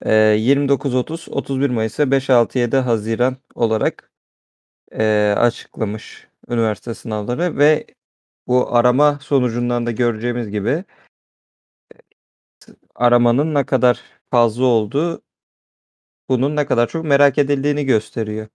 [0.05, 4.11] Eee, 29-30, 31 Mayıs ve 5-6-7 Haziran olarak
[4.93, 7.87] eee, açıklamış üniversite sınavları ve
[8.49, 10.85] bu arama sonucundan da göreceğimiz gibi
[12.95, 14.01] aramanın ne kadar
[14.31, 15.23] fazla olduğu
[16.29, 18.49] bunun ne kadar çok merak edildiğini gösteriyor.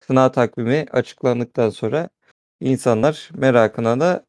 [0.00, 2.08] Sınav takvimi açıklandıktan sonra
[2.60, 4.26] insanlar merakına da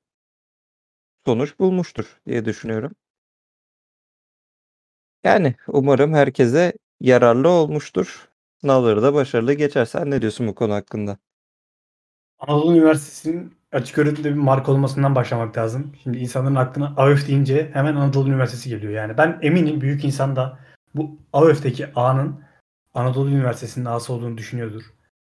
[1.28, 2.92] sonuç bulmuştur diye düşünüyorum.
[5.24, 8.30] Yani umarım herkese yararlı olmuştur.
[8.62, 9.86] Sınavları da başarılı geçer.
[9.86, 11.18] Sen ne diyorsun bu konu hakkında?
[12.40, 15.96] Anadolu Üniversitesi'nin açık öğretimde bir marka olmasından başlamak lazım.
[16.04, 18.94] Şimdi insanların aklına AÖF deyince hemen Anadolu Üniversitesi geliyor.
[18.94, 20.60] Yani ben eminim büyük insan da
[20.96, 22.44] bu AÖF'teki A'nın
[22.94, 24.84] Anadolu Üniversitesi'nin A'sı olduğunu düşünüyordur.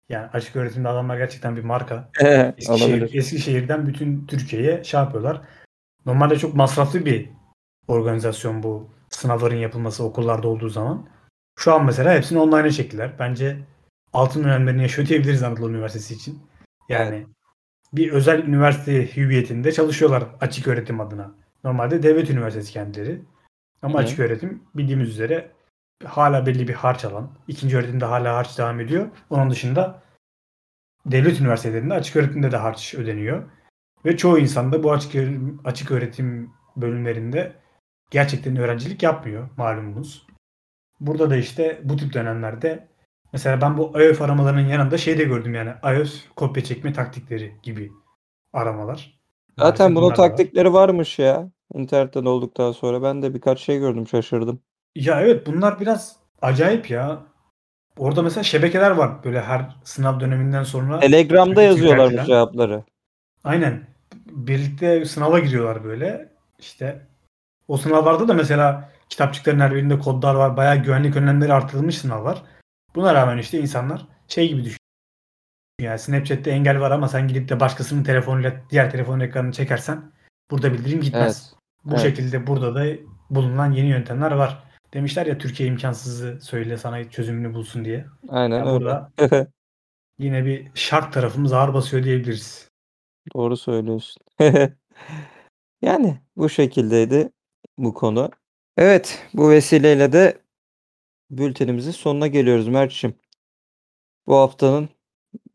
[0.10, 2.10] Yani açık öğretimde adamlar gerçekten bir marka.
[2.20, 3.14] Eskişehir, Olabilir.
[3.14, 5.42] Eskişehir'den bütün Türkiye'ye şey yapıyorlar.
[6.10, 7.30] Normalde çok masraflı bir
[7.88, 11.10] organizasyon bu sınavların yapılması okullarda olduğu zaman.
[11.60, 13.20] Şu an mesela hepsini online'a çektiler.
[13.20, 13.60] Bence
[14.14, 16.40] altın önemlerini yaşıyor diyebiliriz Anadolu Üniversitesi için.
[16.90, 17.28] Yani
[17.94, 21.32] bir özel üniversite hüviyetinde çalışıyorlar açık öğretim adına.
[21.64, 23.22] Normalde devlet üniversitesi kendileri.
[23.82, 24.04] Ama hı.
[24.04, 25.52] açık öğretim bildiğimiz üzere
[26.06, 27.32] hala belli bir harç alan.
[27.48, 29.08] İkinci öğretimde hala harç devam ediyor.
[29.30, 30.04] Onun dışında
[31.06, 33.44] devlet üniversitelerinde açık öğretimde de harç ödeniyor.
[34.06, 35.16] Ve çoğu insan da bu açık
[35.66, 37.56] açık öğretim bölümlerinde
[38.12, 40.28] gerçekten öğrencilik yapmıyor malumunuz.
[41.00, 42.88] Burada da işte bu tip dönemlerde
[43.34, 47.92] mesela ben bu iOS aramalarının yanında şey de gördüm yani iOS kopya çekme taktikleri gibi
[48.54, 49.20] aramalar.
[49.60, 50.16] Zaten bunun da var.
[50.16, 51.52] taktikleri varmış ya.
[51.74, 54.62] İnternetten olduktan sonra ben de birkaç şey gördüm şaşırdım.
[54.96, 57.26] Ya evet bunlar biraz acayip ya.
[57.98, 61.00] Orada mesela şebekeler var böyle her sınav döneminden sonra.
[61.00, 62.26] Telegram'da yazıyorlarmış Türkiye'den.
[62.26, 62.84] cevapları.
[63.44, 63.88] Aynen.
[64.26, 66.30] Birlikte sınava giriyorlar böyle.
[66.60, 67.08] İşte
[67.68, 70.58] o sınavlarda da mesela kitapçıkların her birinde kodlar var.
[70.58, 72.44] Bayağı güvenlik önlemleri artırılmış sınav var.
[72.96, 74.80] Buna rağmen işte insanlar şey gibi düşünüyor.
[75.82, 80.12] Yani Snapchat'te engel var ama sen gidip de başkasının telefonuyla diğer telefonun ekranını çekersen
[80.52, 81.44] burada bildirim gitmez.
[81.54, 81.60] Evet.
[81.84, 82.02] Bu Evet.
[82.02, 82.86] şekilde burada da
[83.30, 84.64] bulunan yeni yöntemler var.
[84.94, 88.06] Demişler ya Türkiye imkansızı söyle sana çözümünü bulsun diye.
[88.30, 88.72] Aynen Ya öyle.
[88.72, 89.12] burada
[90.20, 92.69] yine bir şark tarafımız ağır basıyor diyebiliriz.
[93.36, 94.24] Doğru söylüyorsun.
[95.82, 97.32] Yani bu şekildeydi
[97.78, 98.30] bu konu.
[98.78, 100.42] Evet, bu vesileyle de
[101.32, 103.16] bültenimizin sonuna geliyoruz Mert'ciğim.
[104.28, 104.90] Bu haftanın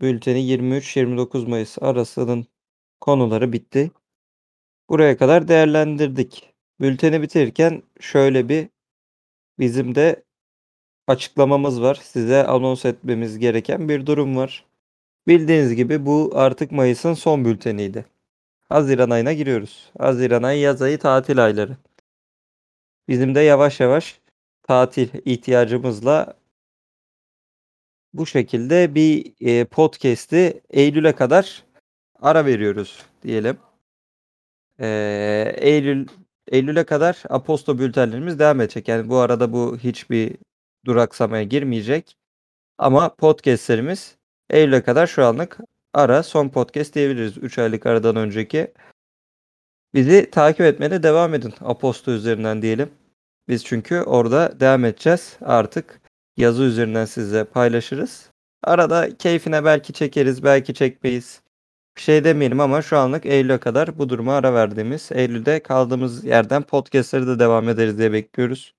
[0.01, 2.47] bülteni 23-29 Mayıs arasının
[3.01, 3.91] konuları bitti.
[4.91, 6.55] Buraya kadar değerlendirdik.
[6.81, 8.69] Bülteni bitirirken şöyle bir
[9.59, 10.25] bizim de
[11.09, 11.95] açıklamamız var.
[12.03, 14.67] Size anons etmemiz gereken bir durum var.
[15.27, 18.05] Bildiğiniz gibi bu artık Mayıs'ın son bülteniydi.
[18.69, 19.91] Haziran ayına giriyoruz.
[19.99, 21.77] Haziran ayı yaz ayı tatil ayları.
[23.09, 24.21] Bizim de yavaş yavaş
[24.63, 26.37] tatil ihtiyacımızla
[28.13, 31.65] bu şekilde bir e, podcast'i Eylül'e kadar
[32.21, 33.59] ara veriyoruz diyelim.
[34.81, 34.87] E,
[35.57, 36.09] Eylül
[36.49, 38.89] Eylül'e kadar Aposto bültenlerimiz devam edecek.
[38.89, 40.37] Yani bu arada bu hiçbir
[40.87, 42.17] duraksamaya girmeyecek.
[42.79, 44.17] Ama podcast'lerimiz
[44.51, 45.59] Eylül'e kadar şu anlık
[45.95, 47.39] ara son podcast diyebiliriz.
[47.39, 48.73] 3 aylık aradan önceki.
[49.95, 51.55] Bizi takip etmeye de devam edin.
[51.61, 52.91] Aposto üzerinden diyelim.
[53.49, 55.37] Biz çünkü orada devam edeceğiz.
[55.41, 56.01] Artık
[56.37, 58.31] yazı üzerinden size paylaşırız.
[58.63, 61.43] Arada keyfine belki çekeriz, belki çekmeyiz.
[61.97, 66.63] Bir şey demeyelim ama şu anlık Eylül'e kadar bu duruma ara verdiğimiz, Eylül'de kaldığımız yerden
[66.63, 68.75] podcastları da devam ederiz diye bekliyoruz.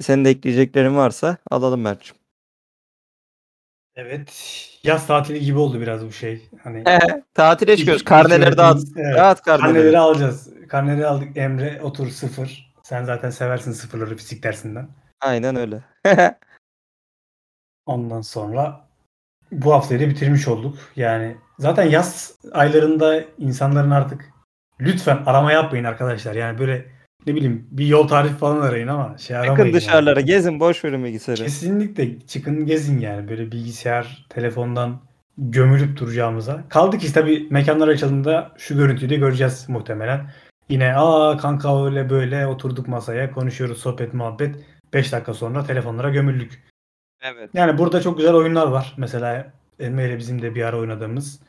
[0.00, 2.17] Senin de ekleyeceklerin varsa alalım Mert'ciğim.
[3.98, 4.32] Evet.
[4.84, 6.48] Yaz tatili gibi oldu biraz bu şey.
[6.64, 6.84] Hani
[7.34, 8.04] Tatile İlk- çıkıyoruz.
[8.04, 8.82] Karneleri dağıt.
[8.96, 9.16] evet.
[9.16, 9.74] Dağıt karneleri.
[9.74, 10.48] Karneleri alacağız.
[10.68, 11.36] Karneleri aldık.
[11.36, 12.74] Emre otur sıfır.
[12.82, 14.88] Sen zaten seversin sıfırları fizik dersinden.
[15.20, 15.82] Aynen öyle.
[17.86, 18.88] Ondan sonra
[19.52, 20.78] bu haftayı da bitirmiş olduk.
[20.96, 24.24] Yani zaten yaz aylarında insanların artık
[24.80, 26.34] lütfen arama yapmayın arkadaşlar.
[26.34, 26.86] Yani böyle
[27.26, 29.54] ne bileyim bir yol tarifi falan arayın ama şey aramayın.
[29.54, 29.74] Çıkın yani.
[29.74, 31.42] dışarılara gezin boş verin bilgisayarı.
[31.42, 35.00] Kesinlikle çıkın gezin yani böyle bilgisayar, telefondan
[35.38, 36.64] gömülüp duracağımıza.
[36.68, 40.30] Kaldı ki tabii mekanlar açıldığında şu görüntüyü de göreceğiz muhtemelen.
[40.68, 44.56] Yine aa kanka öyle böyle oturduk masaya konuşuyoruz sohbet muhabbet.
[44.92, 46.62] 5 dakika sonra telefonlara gömüldük.
[47.22, 47.50] Evet.
[47.54, 48.94] Yani burada çok güzel oyunlar var.
[48.96, 51.40] Mesela Emre ile bizim de bir ara oynadığımız.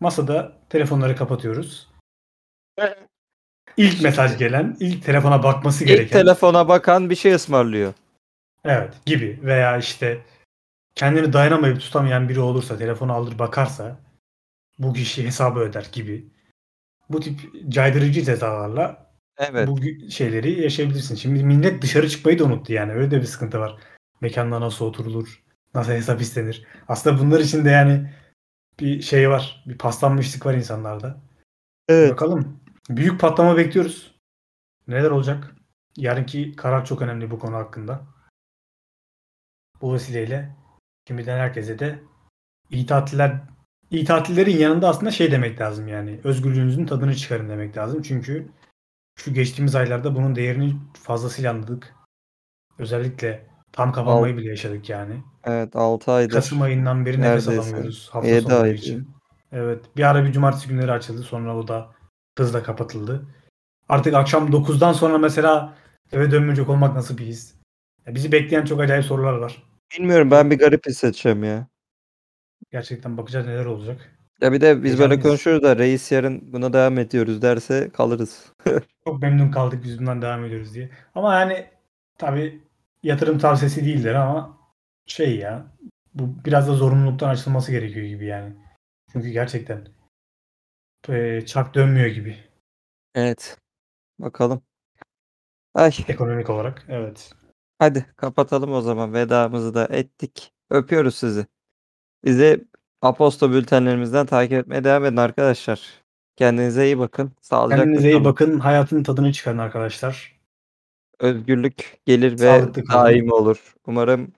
[0.00, 1.88] Masada telefonları kapatıyoruz.
[3.78, 6.18] İlk mesaj gelen, ilk telefona bakması İlk gereken.
[6.18, 7.92] telefona bakan bir şey ısmarlıyor.
[8.64, 10.18] Evet gibi veya işte
[10.94, 13.96] kendini dayanamayıp tutamayan biri olursa telefonu alır bakarsa
[14.78, 16.26] bu kişi hesabı öder gibi.
[17.10, 19.08] Bu tip caydırıcı cezalarla
[19.38, 19.68] Evet.
[19.68, 19.78] bu
[20.10, 21.14] şeyleri yaşayabilirsin.
[21.14, 22.92] Şimdi millet dışarı çıkmayı da unuttu yani.
[22.92, 23.76] Öyle de bir sıkıntı var.
[24.20, 25.42] Mekanda nasıl oturulur?
[25.74, 26.66] Nasıl hesap istenir?
[26.88, 28.10] Aslında bunlar için de yani
[28.80, 29.64] bir şey var.
[29.66, 31.16] Bir paslanmışlık var insanlarda.
[31.88, 32.10] Evet.
[32.12, 32.57] Bakalım.
[32.88, 34.14] Büyük patlama bekliyoruz.
[34.88, 35.54] Neler olacak?
[35.96, 38.06] Yarınki karar çok önemli bu konu hakkında.
[39.80, 40.56] Bu vesileyle
[41.08, 42.02] şimdiden herkese de
[42.70, 43.40] iyi tatiller
[43.90, 46.20] iyi tatillerin yanında aslında şey demek lazım yani.
[46.24, 48.02] Özgürlüğünüzün tadını çıkarın demek lazım.
[48.02, 48.48] Çünkü
[49.16, 51.94] şu geçtiğimiz aylarda bunun değerini fazlasıyla anladık.
[52.78, 55.22] Özellikle Tam kapanmayı bile yaşadık yani.
[55.44, 56.34] Evet 6 aydır.
[56.34, 57.70] Kasım ayından beri nefes Neredeyse.
[57.70, 59.10] alamıyoruz hafta Yedi sonları ay için.
[59.52, 59.84] Evet.
[59.96, 61.22] Bir ara bir cumartesi günleri açıldı.
[61.22, 61.90] Sonra o da
[62.38, 63.26] hızla kapatıldı.
[63.88, 65.74] Artık akşam 9'dan sonra mesela
[66.12, 67.54] eve dönmeyecek olmak nasıl bir his?
[68.06, 69.62] Ya bizi bekleyen çok acayip sorular var.
[69.98, 71.66] Bilmiyorum ben bir garip hissedeceğim ya.
[72.72, 74.18] Gerçekten bakacağız neler olacak.
[74.40, 75.22] Ya bir de biz böyle Heyecanlıyız.
[75.22, 78.52] konuşuyoruz da reis yarın buna devam ediyoruz derse kalırız.
[79.04, 80.90] Çok memnun kaldık biz bundan devam ediyoruz diye.
[81.14, 81.66] Ama yani
[82.18, 82.62] tabii
[83.02, 84.58] yatırım tavsiyesi değildir ama
[85.06, 85.66] şey ya
[86.14, 88.52] bu biraz da zorunluluktan açılması gerekiyor gibi yani.
[89.12, 89.88] Çünkü gerçekten
[91.08, 92.36] eee, çark dönmüyor gibi
[93.14, 93.58] Evet.
[94.18, 94.62] Bakalım.
[95.74, 96.84] Ay ekonomik olarak.
[96.88, 97.32] Evet.
[97.78, 99.14] hadi kapatalım o zaman.
[99.14, 100.52] Vedamızı da ettik.
[100.70, 101.46] Öpüyoruz sizi.
[102.24, 102.64] Bizi
[103.02, 106.02] Aposto bültenlerimizden takip etmeye devam edin arkadaşlar.
[106.36, 107.32] Kendinize iyi bakın.
[107.40, 108.24] Sağlıcakla Kendinize iyi kalın.
[108.24, 108.58] bakın.
[108.60, 110.38] Hayatın tadını çıkarın arkadaşlar.
[111.20, 113.04] Özgürlük gelir ve Sağlıklı kalın.
[113.04, 113.74] daim olur.
[113.86, 114.32] Umarım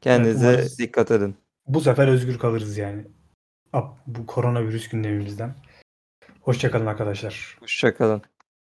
[0.00, 0.78] kendinize umarız.
[0.78, 1.36] dikkat edin.
[1.66, 3.04] Bu sefer özgür kalırız yani.
[3.72, 5.54] Ab- Bu koronavirüs gündemimizden.
[6.50, 7.56] Hoşçakalın arkadaşlar.
[7.60, 8.22] Hoşçakalın.